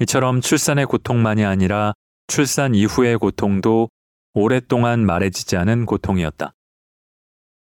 이처럼 0.00 0.40
출산의 0.40 0.86
고통만이 0.86 1.44
아니라 1.44 1.92
출산 2.26 2.74
이후의 2.74 3.18
고통도 3.18 3.88
오랫동안 4.32 5.06
말해지지 5.06 5.56
않은 5.56 5.86
고통이었다. 5.86 6.52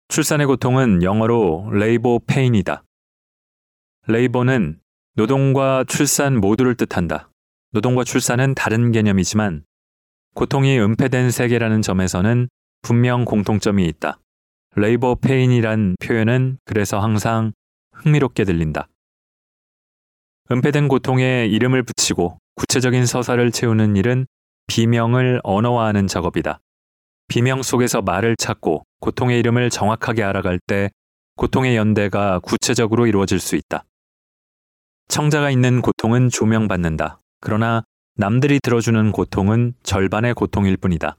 출산의 0.07 0.47
고통은 0.47 1.03
영어로 1.03 1.69
labor 1.71 2.21
pain이다. 2.25 2.83
labor는 4.07 4.79
노동과 5.13 5.83
출산 5.87 6.39
모두를 6.39 6.75
뜻한다. 6.75 7.29
노동과 7.71 8.03
출산은 8.03 8.55
다른 8.55 8.91
개념이지만 8.91 9.63
고통이 10.33 10.79
은폐된 10.79 11.29
세계라는 11.29 11.81
점에서는 11.83 12.49
분명 12.81 13.25
공통점이 13.25 13.85
있다. 13.85 14.19
labor 14.75 15.15
pain이란 15.15 15.95
표현은 16.01 16.57
그래서 16.65 16.99
항상 16.99 17.53
흥미롭게 17.93 18.45
들린다. 18.45 18.87
은폐된 20.51 20.87
고통에 20.87 21.47
이름을 21.47 21.83
붙이고 21.83 22.37
구체적인 22.55 23.05
서사를 23.05 23.51
채우는 23.51 23.95
일은 23.95 24.27
비명을 24.67 25.41
언어화하는 25.43 26.07
작업이다. 26.07 26.59
비명 27.27 27.63
속에서 27.63 28.01
말을 28.01 28.35
찾고 28.37 28.83
고통의 28.99 29.39
이름을 29.39 29.69
정확하게 29.69 30.23
알아갈 30.23 30.59
때 30.67 30.91
고통의 31.35 31.75
연대가 31.75 32.39
구체적으로 32.39 33.07
이루어질 33.07 33.39
수 33.39 33.55
있다. 33.55 33.85
청자가 35.07 35.49
있는 35.49 35.81
고통은 35.81 36.29
조명받는다. 36.29 37.19
그러나 37.41 37.83
남들이 38.15 38.59
들어주는 38.61 39.11
고통은 39.11 39.73
절반의 39.83 40.35
고통일 40.35 40.77
뿐이다. 40.77 41.17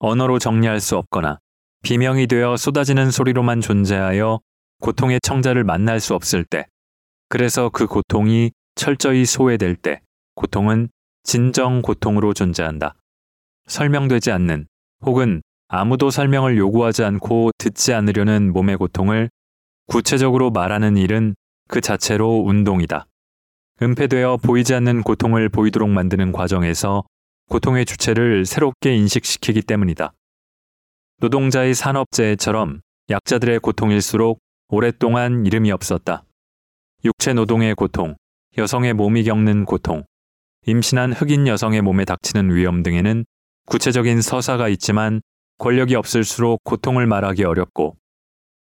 언어로 0.00 0.38
정리할 0.38 0.80
수 0.80 0.96
없거나 0.96 1.38
비명이 1.82 2.26
되어 2.26 2.56
쏟아지는 2.56 3.10
소리로만 3.10 3.60
존재하여 3.60 4.40
고통의 4.80 5.20
청자를 5.22 5.64
만날 5.64 6.00
수 6.00 6.14
없을 6.14 6.44
때, 6.44 6.66
그래서 7.28 7.68
그 7.68 7.86
고통이 7.86 8.52
철저히 8.74 9.24
소외될 9.24 9.76
때, 9.76 10.00
고통은 10.34 10.88
진정 11.24 11.82
고통으로 11.82 12.32
존재한다. 12.32 12.94
설명되지 13.66 14.30
않는 14.32 14.66
혹은 15.04 15.42
아무도 15.68 16.10
설명을 16.10 16.56
요구하지 16.56 17.04
않고 17.04 17.50
듣지 17.58 17.92
않으려는 17.92 18.52
몸의 18.52 18.78
고통을 18.78 19.28
구체적으로 19.86 20.50
말하는 20.50 20.96
일은 20.96 21.34
그 21.68 21.82
자체로 21.82 22.42
운동이다. 22.46 23.06
은폐되어 23.82 24.38
보이지 24.38 24.74
않는 24.74 25.02
고통을 25.02 25.50
보이도록 25.50 25.90
만드는 25.90 26.32
과정에서 26.32 27.04
고통의 27.50 27.84
주체를 27.84 28.46
새롭게 28.46 28.94
인식시키기 28.96 29.62
때문이다. 29.62 30.12
노동자의 31.20 31.74
산업재해처럼 31.74 32.80
약자들의 33.10 33.60
고통일수록 33.60 34.38
오랫동안 34.68 35.46
이름이 35.46 35.70
없었다. 35.72 36.24
육체 37.04 37.32
노동의 37.32 37.74
고통, 37.74 38.16
여성의 38.56 38.94
몸이 38.94 39.22
겪는 39.24 39.64
고통, 39.64 40.04
임신한 40.66 41.12
흑인 41.12 41.46
여성의 41.46 41.82
몸에 41.82 42.04
닥치는 42.04 42.52
위험 42.54 42.82
등에는 42.82 43.24
구체적인 43.66 44.20
서사가 44.20 44.68
있지만 44.70 45.20
권력이 45.58 45.94
없을수록 45.94 46.64
고통을 46.64 47.06
말하기 47.06 47.44
어렵고 47.44 47.96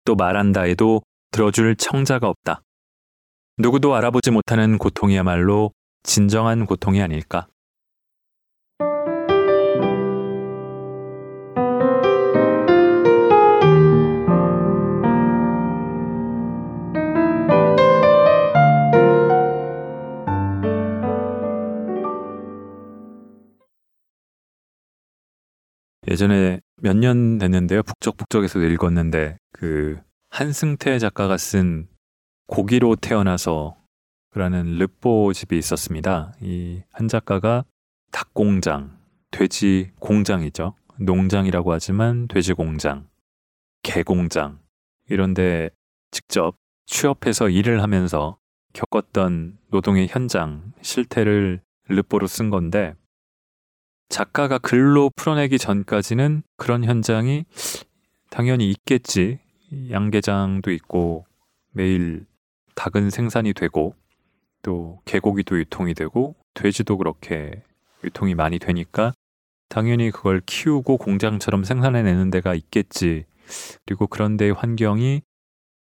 또 0.04 0.14
말한다 0.14 0.62
해도 0.62 1.02
들어줄 1.32 1.76
청자가 1.76 2.28
없다. 2.28 2.62
누구도 3.58 3.94
알아보지 3.94 4.30
못하는 4.30 4.78
고통이야말로 4.78 5.72
진정한 6.02 6.66
고통이 6.66 7.02
아닐까. 7.02 7.48
예전에 26.20 26.60
몇 26.82 26.96
년 26.98 27.38
됐는데요. 27.38 27.82
북적북적에서 27.82 28.58
읽었는데 28.60 29.38
그 29.52 29.98
한승태 30.28 30.98
작가가 30.98 31.38
쓴 31.38 31.88
고기로 32.46 32.96
태어나서 32.96 33.76
라는 34.34 34.76
르뽀집이 34.76 35.56
있었습니다. 35.56 36.34
이 36.42 36.82
한 36.92 37.08
작가가 37.08 37.64
닭공장, 38.12 38.98
돼지 39.30 39.92
공장이죠. 39.98 40.74
농장이라고 40.98 41.72
하지만 41.72 42.28
돼지 42.28 42.52
공장, 42.52 43.08
개 43.82 44.02
공장 44.02 44.58
이런데 45.08 45.70
직접 46.10 46.54
취업해서 46.84 47.48
일을 47.48 47.82
하면서 47.82 48.36
겪었던 48.74 49.56
노동의 49.70 50.06
현장 50.08 50.74
실태를 50.82 51.62
르뽀로 51.88 52.26
쓴 52.26 52.50
건데 52.50 52.94
작가가 54.10 54.58
글로 54.58 55.10
풀어내기 55.14 55.56
전까지는 55.56 56.42
그런 56.56 56.84
현장이 56.84 57.46
당연히 58.28 58.68
있겠지. 58.70 59.38
양계장도 59.90 60.72
있고 60.72 61.24
매일 61.70 62.26
닭은 62.74 63.10
생산이 63.10 63.54
되고 63.54 63.94
또 64.62 65.00
개고기도 65.04 65.58
유통이 65.58 65.94
되고 65.94 66.34
돼지도 66.54 66.98
그렇게 66.98 67.62
유통이 68.02 68.34
많이 68.34 68.58
되니까 68.58 69.14
당연히 69.68 70.10
그걸 70.10 70.42
키우고 70.44 70.98
공장처럼 70.98 71.62
생산해내는 71.62 72.30
데가 72.30 72.54
있겠지. 72.54 73.24
그리고 73.86 74.08
그런 74.08 74.36
데의 74.36 74.52
환경이 74.52 75.22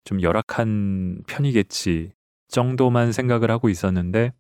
좀 0.04 0.22
열악한 0.22 1.24
편이겠지. 1.28 2.12
정도만 2.48 3.12
생각을 3.12 3.52
하고 3.52 3.70
있었는데 3.70 4.34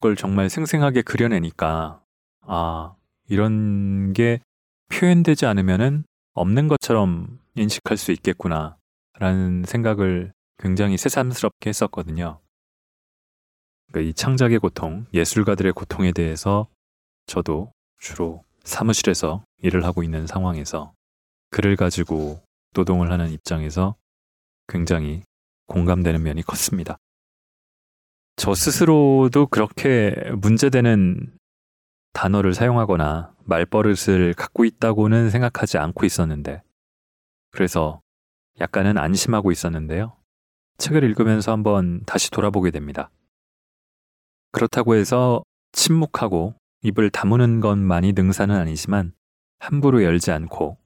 그걸 0.00 0.16
정말 0.16 0.50
생생하게 0.50 1.02
그려내니까 1.02 2.00
아, 2.46 2.94
이런 3.28 4.12
게 4.12 4.40
표현되지 4.88 5.46
않으면은 5.46 6.04
없는 6.34 6.68
것처럼 6.68 7.40
인식할 7.56 7.96
수 7.96 8.12
있겠구나 8.12 8.76
라는 9.18 9.64
생각을 9.64 10.32
굉장히 10.58 10.96
새삼스럽게 10.96 11.68
했었거든요. 11.68 12.40
그러니까 13.88 14.10
이 14.10 14.14
창작의 14.14 14.58
고통, 14.58 15.06
예술가들의 15.14 15.72
고통에 15.72 16.12
대해서 16.12 16.68
저도 17.26 17.72
주로 17.98 18.44
사무실에서 18.64 19.44
일을 19.62 19.84
하고 19.84 20.02
있는 20.02 20.26
상황에서 20.26 20.92
글을 21.50 21.76
가지고 21.76 22.42
노동을 22.74 23.12
하는 23.12 23.30
입장에서 23.30 23.94
굉장히 24.66 25.22
공감되는 25.66 26.22
면이 26.22 26.42
컸습니다. 26.42 26.98
저 28.36 28.54
스스로도 28.54 29.46
그렇게 29.46 30.14
문제되는 30.40 31.38
단어를 32.14 32.54
사용하거나 32.54 33.34
말버릇을 33.44 34.32
갖고 34.34 34.64
있다고는 34.64 35.28
생각하지 35.28 35.76
않고 35.76 36.06
있었는데, 36.06 36.62
그래서 37.50 38.00
약간은 38.60 38.96
안심하고 38.96 39.52
있었는데요. 39.52 40.16
책을 40.78 41.04
읽으면서 41.04 41.52
한번 41.52 42.02
다시 42.06 42.30
돌아보게 42.30 42.70
됩니다. 42.70 43.10
그렇다고 44.52 44.94
해서 44.94 45.42
침묵하고 45.72 46.54
입을 46.82 47.10
다무는 47.10 47.60
것만이 47.60 48.12
능사는 48.12 48.54
아니지만 48.54 49.12
함부로 49.58 50.02
열지 50.02 50.30
않고 50.30 50.78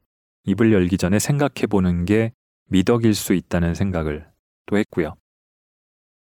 입을 0.44 0.72
열기 0.72 0.96
전에 0.96 1.18
생각해 1.18 1.66
보는 1.68 2.04
게 2.04 2.32
미덕일 2.68 3.14
수 3.14 3.34
있다는 3.34 3.74
생각을 3.74 4.30
또 4.66 4.78
했고요. 4.78 5.14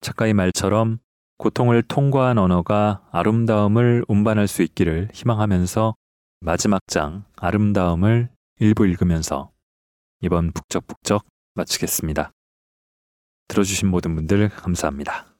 작가의 0.00 0.34
말처럼 0.34 0.98
고통을 1.38 1.82
통과한 1.82 2.36
언어가 2.36 3.02
아름다움을 3.12 4.04
운반할 4.08 4.48
수 4.48 4.62
있기를 4.62 5.08
희망하면서 5.14 5.94
마지막 6.40 6.80
장 6.88 7.24
아름다움을 7.36 8.28
일부 8.60 8.86
읽으면서 8.86 9.52
이번 10.20 10.52
북적북적 10.52 11.24
마치겠습니다. 11.54 12.32
들어주신 13.46 13.88
모든 13.88 14.16
분들 14.16 14.48
감사합니다. 14.48 15.37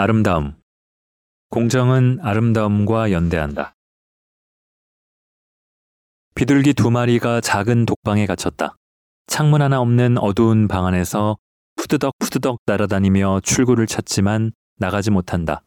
아름다움. 0.00 0.54
공정은 1.50 2.20
아름다움과 2.22 3.10
연대한다. 3.10 3.74
비둘기 6.36 6.74
두 6.74 6.92
마리가 6.92 7.40
작은 7.40 7.84
독방에 7.84 8.24
갇혔다. 8.26 8.76
창문 9.26 9.60
하나 9.60 9.80
없는 9.80 10.18
어두운 10.18 10.68
방 10.68 10.86
안에서 10.86 11.36
푸드덕 11.74 12.16
푸드덕 12.20 12.60
날아다니며 12.64 13.40
출구를 13.42 13.88
찾지만 13.88 14.52
나가지 14.76 15.10
못한다. 15.10 15.64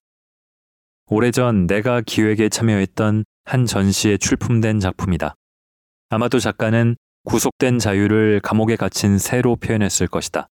오래전 1.07 1.67
내가 1.67 1.99
기획에 1.99 2.47
참여했던 2.47 3.25
한 3.43 3.65
전시에 3.65 4.15
출품된 4.15 4.79
작품이다. 4.79 5.35
아마도 6.07 6.39
작가는 6.39 6.95
구속된 7.25 7.79
자유를 7.79 8.39
감옥에 8.39 8.77
갇힌 8.77 9.17
새로 9.17 9.57
표현했을 9.57 10.07
것이다. 10.07 10.47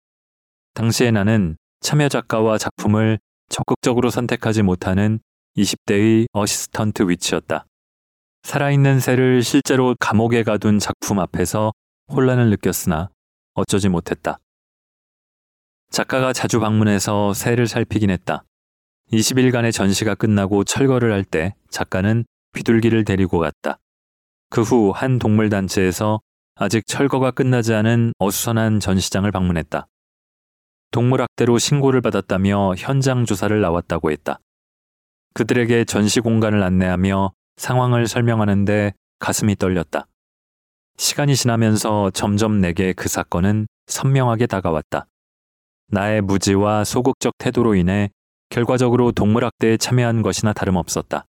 당시에 0.72 1.10
나는 1.10 1.58
참여 1.82 2.08
작가와 2.08 2.56
작품을 2.56 3.18
적극적으로 3.48 4.10
선택하지 4.10 4.62
못하는 4.62 5.20
20대의 5.56 6.26
어시스턴트 6.32 7.08
위치였다. 7.08 7.66
살아있는 8.42 9.00
새를 9.00 9.42
실제로 9.42 9.94
감옥에 9.98 10.42
가둔 10.42 10.78
작품 10.78 11.18
앞에서 11.18 11.72
혼란을 12.12 12.50
느꼈으나 12.50 13.10
어쩌지 13.54 13.88
못했다. 13.88 14.38
작가가 15.90 16.32
자주 16.32 16.60
방문해서 16.60 17.32
새를 17.34 17.66
살피긴 17.66 18.10
했다. 18.10 18.44
20일간의 19.12 19.72
전시가 19.72 20.14
끝나고 20.14 20.64
철거를 20.64 21.12
할 21.12 21.24
때 21.24 21.54
작가는 21.70 22.24
비둘기를 22.52 23.04
데리고 23.04 23.38
갔다. 23.38 23.78
그 24.50 24.62
후 24.62 24.92
한 24.92 25.18
동물단체에서 25.18 26.20
아직 26.54 26.86
철거가 26.86 27.30
끝나지 27.30 27.74
않은 27.74 28.12
어수선한 28.18 28.80
전시장을 28.80 29.30
방문했다. 29.32 29.86
동물학대로 30.90 31.58
신고를 31.58 32.00
받았다며 32.00 32.74
현장 32.76 33.24
조사를 33.24 33.60
나왔다고 33.60 34.10
했다. 34.10 34.40
그들에게 35.34 35.84
전시 35.84 36.20
공간을 36.20 36.62
안내하며 36.62 37.32
상황을 37.56 38.06
설명하는데 38.06 38.94
가슴이 39.18 39.56
떨렸다. 39.56 40.06
시간이 40.96 41.36
지나면서 41.36 42.10
점점 42.10 42.60
내게 42.60 42.92
그 42.92 43.08
사건은 43.08 43.66
선명하게 43.86 44.46
다가왔다. 44.46 45.06
나의 45.88 46.22
무지와 46.22 46.84
소극적 46.84 47.34
태도로 47.38 47.74
인해 47.74 48.10
결과적으로 48.48 49.12
동물학대에 49.12 49.76
참여한 49.76 50.22
것이나 50.22 50.52
다름없었다. 50.52 51.26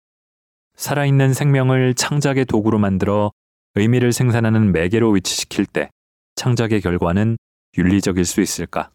살아있는 0.75 1.33
생명을 1.33 1.93
창작의 1.95 2.45
도구로 2.45 2.77
만들어 2.77 3.31
의미를 3.75 4.13
생산하는 4.13 4.71
매개로 4.71 5.11
위치시킬 5.11 5.65
때 5.65 5.89
창작의 6.35 6.81
결과는 6.81 7.37
윤리적일 7.77 8.25
수 8.25 8.41
있을까? 8.41 8.91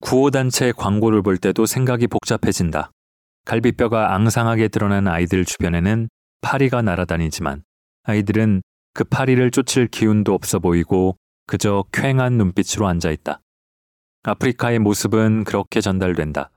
구호단체 0.00 0.72
광고를 0.72 1.22
볼 1.22 1.36
때도 1.36 1.66
생각이 1.66 2.06
복잡해진다. 2.06 2.90
갈비뼈가 3.44 4.14
앙상하게 4.14 4.68
드러난 4.68 5.08
아이들 5.08 5.44
주변에는 5.44 6.08
파리가 6.40 6.82
날아다니지만 6.82 7.62
아이들은 8.04 8.62
그 8.94 9.04
파리를 9.04 9.50
쫓을 9.50 9.86
기운도 9.86 10.34
없어 10.34 10.58
보이고 10.58 11.16
그저 11.46 11.84
쾌한 11.92 12.34
눈빛으로 12.34 12.86
앉아 12.88 13.10
있다. 13.10 13.40
아프리카의 14.22 14.78
모습은 14.78 15.44
그렇게 15.44 15.80
전달된다. 15.80 16.50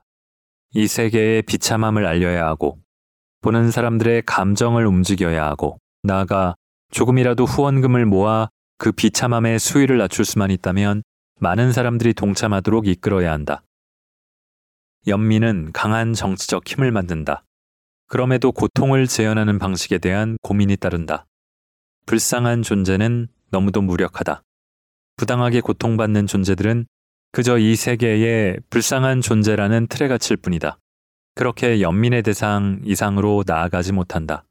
이 0.74 0.86
세계의 0.86 1.42
비참함을 1.42 2.06
알려야 2.06 2.46
하고 2.46 2.78
보는 3.42 3.70
사람들의 3.70 4.22
감정을 4.26 4.86
움직여야 4.86 5.44
하고 5.44 5.78
나아가 6.02 6.54
조금이라도 6.90 7.44
후원금을 7.44 8.06
모아 8.06 8.48
그 8.78 8.90
비참함의 8.92 9.58
수위를 9.58 9.98
낮출 9.98 10.24
수만 10.24 10.50
있다면 10.50 11.02
많은 11.40 11.72
사람들이 11.72 12.14
동참하도록 12.14 12.86
이끌어야 12.86 13.32
한다. 13.32 13.62
연민은 15.06 15.72
강한 15.72 16.14
정치적 16.14 16.66
힘을 16.66 16.92
만든다. 16.92 17.44
그럼에도 18.06 18.52
고통을 18.52 19.06
재현하는 19.06 19.58
방식에 19.58 19.98
대한 19.98 20.36
고민이 20.42 20.76
따른다. 20.76 21.26
불쌍한 22.06 22.62
존재는 22.62 23.28
너무도 23.50 23.82
무력하다. 23.82 24.42
부당하게 25.16 25.60
고통받는 25.60 26.26
존재들은 26.26 26.86
그저 27.32 27.58
이 27.58 27.74
세계의 27.76 28.58
불쌍한 28.70 29.20
존재라는 29.20 29.88
틀에 29.88 30.08
갇힐 30.08 30.36
뿐이다. 30.36 30.78
그렇게 31.34 31.80
연민의 31.80 32.22
대상 32.22 32.80
이상으로 32.84 33.42
나아가지 33.46 33.92
못한다. 33.92 34.44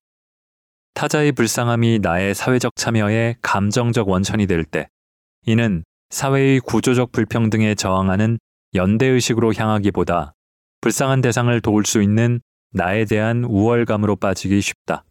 타자의 0.93 1.32
불쌍함이 1.32 2.00
나의 2.02 2.36
사회적 2.36 2.76
참여의 2.76 3.38
감정적 3.41 4.10
원천이 4.10 4.48
될 4.48 4.65
때, 4.65 4.89
이는 5.46 5.84
사회의 6.10 6.60
구조적 6.60 7.12
불평등에 7.12 7.76
저항하는 7.76 8.39
연대의식으로 8.76 9.54
향하기보다 9.54 10.34
불쌍한 10.82 11.22
대상을 11.22 11.60
도울 11.62 11.86
수 11.86 12.02
있는 12.02 12.42
나에 12.72 13.06
대한 13.06 13.44
우월감으로 13.44 14.16
빠지기 14.18 14.62
쉽다. 14.62 15.06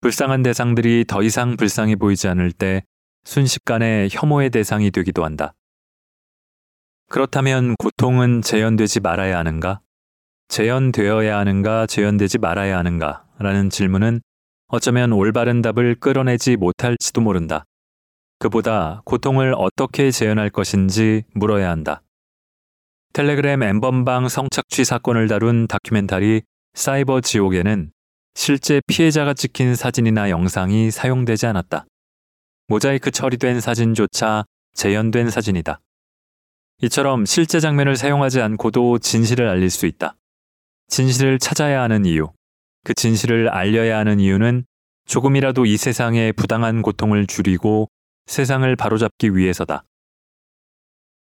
불쌍한 0.00 0.42
대상들이 0.42 1.04
더 1.06 1.22
이상 1.22 1.56
불쌍해 1.56 1.96
보이지 1.96 2.28
않을 2.28 2.52
때 2.52 2.82
순식간에 3.24 4.08
혐오의 4.10 4.50
대상이 4.50 4.90
되기도 4.90 5.24
한다. 5.24 5.52
그렇다면 7.08 7.74
고통은 7.76 8.40
재현되지 8.40 9.00
말아야 9.00 9.38
하는가? 9.38 9.80
재현되어야 10.48 11.38
하는가, 11.38 11.86
재현되지 11.86 12.38
말아야 12.38 12.78
하는가? 12.78 13.24
라는 13.38 13.68
질문은 13.68 14.20
어쩌면 14.68 15.12
올바른 15.12 15.62
답을 15.62 15.96
끌어내지 15.96 16.56
못할지도 16.56 17.20
모른다. 17.20 17.64
그보다 18.40 19.02
고통을 19.04 19.54
어떻게 19.54 20.10
재현할 20.10 20.48
것인지 20.48 21.24
물어야 21.34 21.68
한다. 21.68 22.02
텔레그램 23.12 23.62
엠번방 23.62 24.30
성착취 24.30 24.86
사건을 24.86 25.28
다룬 25.28 25.66
다큐멘터리 25.66 26.40
사이버 26.72 27.20
지옥에는 27.20 27.92
실제 28.34 28.80
피해자가 28.86 29.34
찍힌 29.34 29.74
사진이나 29.74 30.30
영상이 30.30 30.90
사용되지 30.90 31.46
않았다. 31.46 31.84
모자이크 32.68 33.10
처리된 33.10 33.60
사진조차 33.60 34.46
재현된 34.74 35.28
사진이다. 35.28 35.80
이처럼 36.82 37.26
실제 37.26 37.60
장면을 37.60 37.96
사용하지 37.96 38.40
않고도 38.40 39.00
진실을 39.00 39.48
알릴 39.48 39.68
수 39.68 39.84
있다. 39.84 40.16
진실을 40.88 41.38
찾아야 41.38 41.82
하는 41.82 42.06
이유, 42.06 42.30
그 42.84 42.94
진실을 42.94 43.50
알려야 43.50 43.98
하는 43.98 44.18
이유는 44.18 44.64
조금이라도 45.06 45.66
이 45.66 45.76
세상의 45.76 46.32
부당한 46.32 46.80
고통을 46.80 47.26
줄이고 47.26 47.90
세상을 48.30 48.76
바로잡기 48.76 49.34
위해서다. 49.34 49.82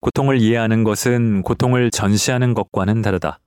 고통을 0.00 0.38
이해하는 0.40 0.84
것은 0.84 1.42
고통을 1.42 1.90
전시하는 1.90 2.54
것과는 2.54 3.02
다르다. 3.02 3.40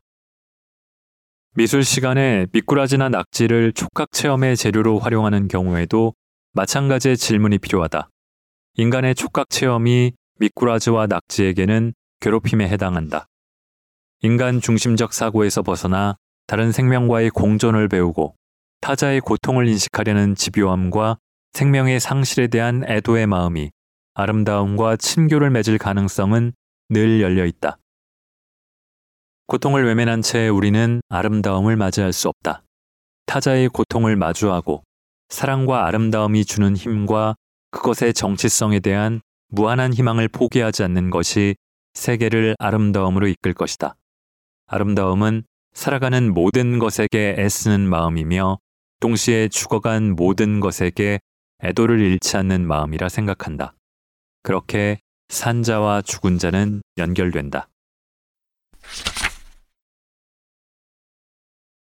미술 1.55 1.85
시간에 1.85 2.47
미꾸라지나 2.51 3.07
낙지를 3.07 3.71
촉각 3.71 4.11
체험의 4.11 4.57
재료로 4.57 4.99
활용하는 4.99 5.47
경우에도 5.47 6.13
마찬가지의 6.55 7.15
질문이 7.15 7.59
필요하다. 7.59 8.09
인간의 8.73 9.15
촉각 9.15 9.49
체험이 9.49 10.11
미꾸라지와 10.39 11.07
낙지에게는 11.07 11.93
괴롭힘에 12.19 12.67
해당한다. 12.67 13.27
인간 14.23 14.59
중심적 14.59 15.13
사고에서 15.13 15.61
벗어나 15.61 16.17
다른 16.47 16.73
생명과의 16.73 17.29
공존을 17.29 17.87
배우고 17.87 18.35
타자의 18.81 19.21
고통을 19.21 19.69
인식하려는 19.69 20.35
집요함과 20.35 21.17
생명의 21.57 21.99
상실에 21.99 22.45
대한 22.45 22.83
애도의 22.87 23.25
마음이 23.25 23.71
아름다움과 24.13 24.95
친교를 24.97 25.49
맺을 25.49 25.79
가능성은 25.79 26.53
늘 26.89 27.19
열려 27.19 27.47
있다. 27.47 27.79
고통을 29.47 29.83
외면한 29.87 30.21
채 30.21 30.49
우리는 30.49 31.01
아름다움을 31.09 31.75
맞이할 31.75 32.13
수 32.13 32.29
없다. 32.29 32.61
타자의 33.25 33.69
고통을 33.69 34.15
마주하고 34.17 34.83
사랑과 35.29 35.87
아름다움이 35.87 36.45
주는 36.45 36.75
힘과 36.75 37.33
그것의 37.71 38.13
정치성에 38.13 38.79
대한 38.79 39.21
무한한 39.47 39.95
희망을 39.95 40.27
포기하지 40.27 40.83
않는 40.83 41.09
것이 41.09 41.55
세계를 41.95 42.55
아름다움으로 42.59 43.27
이끌 43.29 43.55
것이다. 43.55 43.95
아름다움은 44.67 45.41
살아가는 45.73 46.31
모든 46.31 46.77
것에게 46.77 47.33
애쓰는 47.39 47.89
마음이며 47.89 48.59
동시에 48.99 49.47
죽어간 49.47 50.15
모든 50.15 50.59
것에게 50.59 51.19
애도를 51.63 51.99
잃지 51.99 52.37
않는 52.37 52.67
마음이라 52.67 53.09
생각한다. 53.09 53.73
그렇게 54.43 54.99
산자와 55.29 56.03
죽은 56.03 56.37
자는 56.37 56.81
연결된다. 56.97 57.67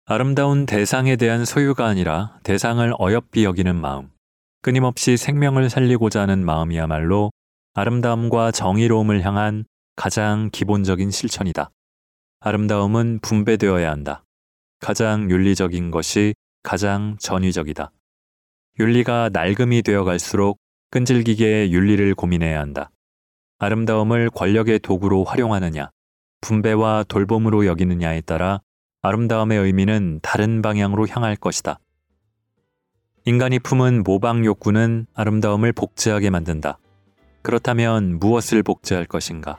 아름다운 0.07 0.67
대상에 0.67 1.17
대한 1.17 1.45
소유가 1.45 1.87
아니라 1.87 2.39
대상을 2.45 2.95
어여삐 3.01 3.45
여기는 3.45 3.75
마음, 3.75 4.11
끊임없이 4.63 5.17
생명을 5.17 5.69
살리고자 5.69 6.23
하는 6.23 6.45
마음이야말로 6.45 7.33
아름다움과 7.75 8.53
정의로움을 8.53 9.25
향한 9.25 9.65
가장 9.97 10.51
기본적인 10.53 11.11
실천이다. 11.11 11.71
아름다움은 12.41 13.19
분배되어야 13.21 13.91
한다. 13.91 14.25
가장 14.79 15.31
윤리적인 15.31 15.91
것이 15.91 16.35
가장 16.63 17.17
전위적이다. 17.19 17.91
윤리가 18.79 19.31
낡음이 19.33 19.83
되어 19.83 20.05
갈수록 20.05 20.59
끈질기게 20.91 21.71
윤리를 21.71 22.15
고민해야 22.15 22.61
한다. 22.61 22.91
아름다움을 23.59 24.29
권력의 24.31 24.81
도구로 24.81 25.25
활용하느냐, 25.25 25.91
분배와 26.43 27.05
돌봄으로 27.09 27.65
여기느냐에 27.65 28.21
따라 28.21 28.61
아름다움의 29.01 29.59
의미는 29.59 30.21
다른 30.23 30.61
방향으로 30.61 31.07
향할 31.09 31.37
것이다. 31.37 31.79
인간이 33.25 33.59
품은 33.59 34.03
모방 34.05 34.45
욕구는 34.45 35.07
아름다움을 35.15 35.73
복제하게 35.73 36.29
만든다. 36.29 36.79
그렇다면 37.43 38.19
무엇을 38.19 38.63
복제할 38.63 39.07
것인가? 39.07 39.59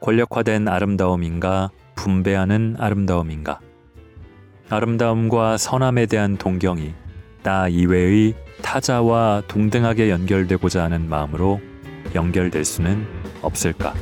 권력화된 0.00 0.68
아름다움인가? 0.68 1.70
분배하는 1.94 2.76
아름다움인가? 2.78 3.60
아름다움과 4.68 5.56
선함에 5.56 6.06
대한 6.06 6.36
동경이 6.36 7.05
나 7.46 7.68
이외의 7.68 8.34
타자와 8.60 9.44
동등하게 9.46 10.10
연결되고자 10.10 10.82
하는 10.82 11.08
마음으로 11.08 11.60
연결될 12.12 12.64
수는 12.64 13.06
없을까? 13.40 13.94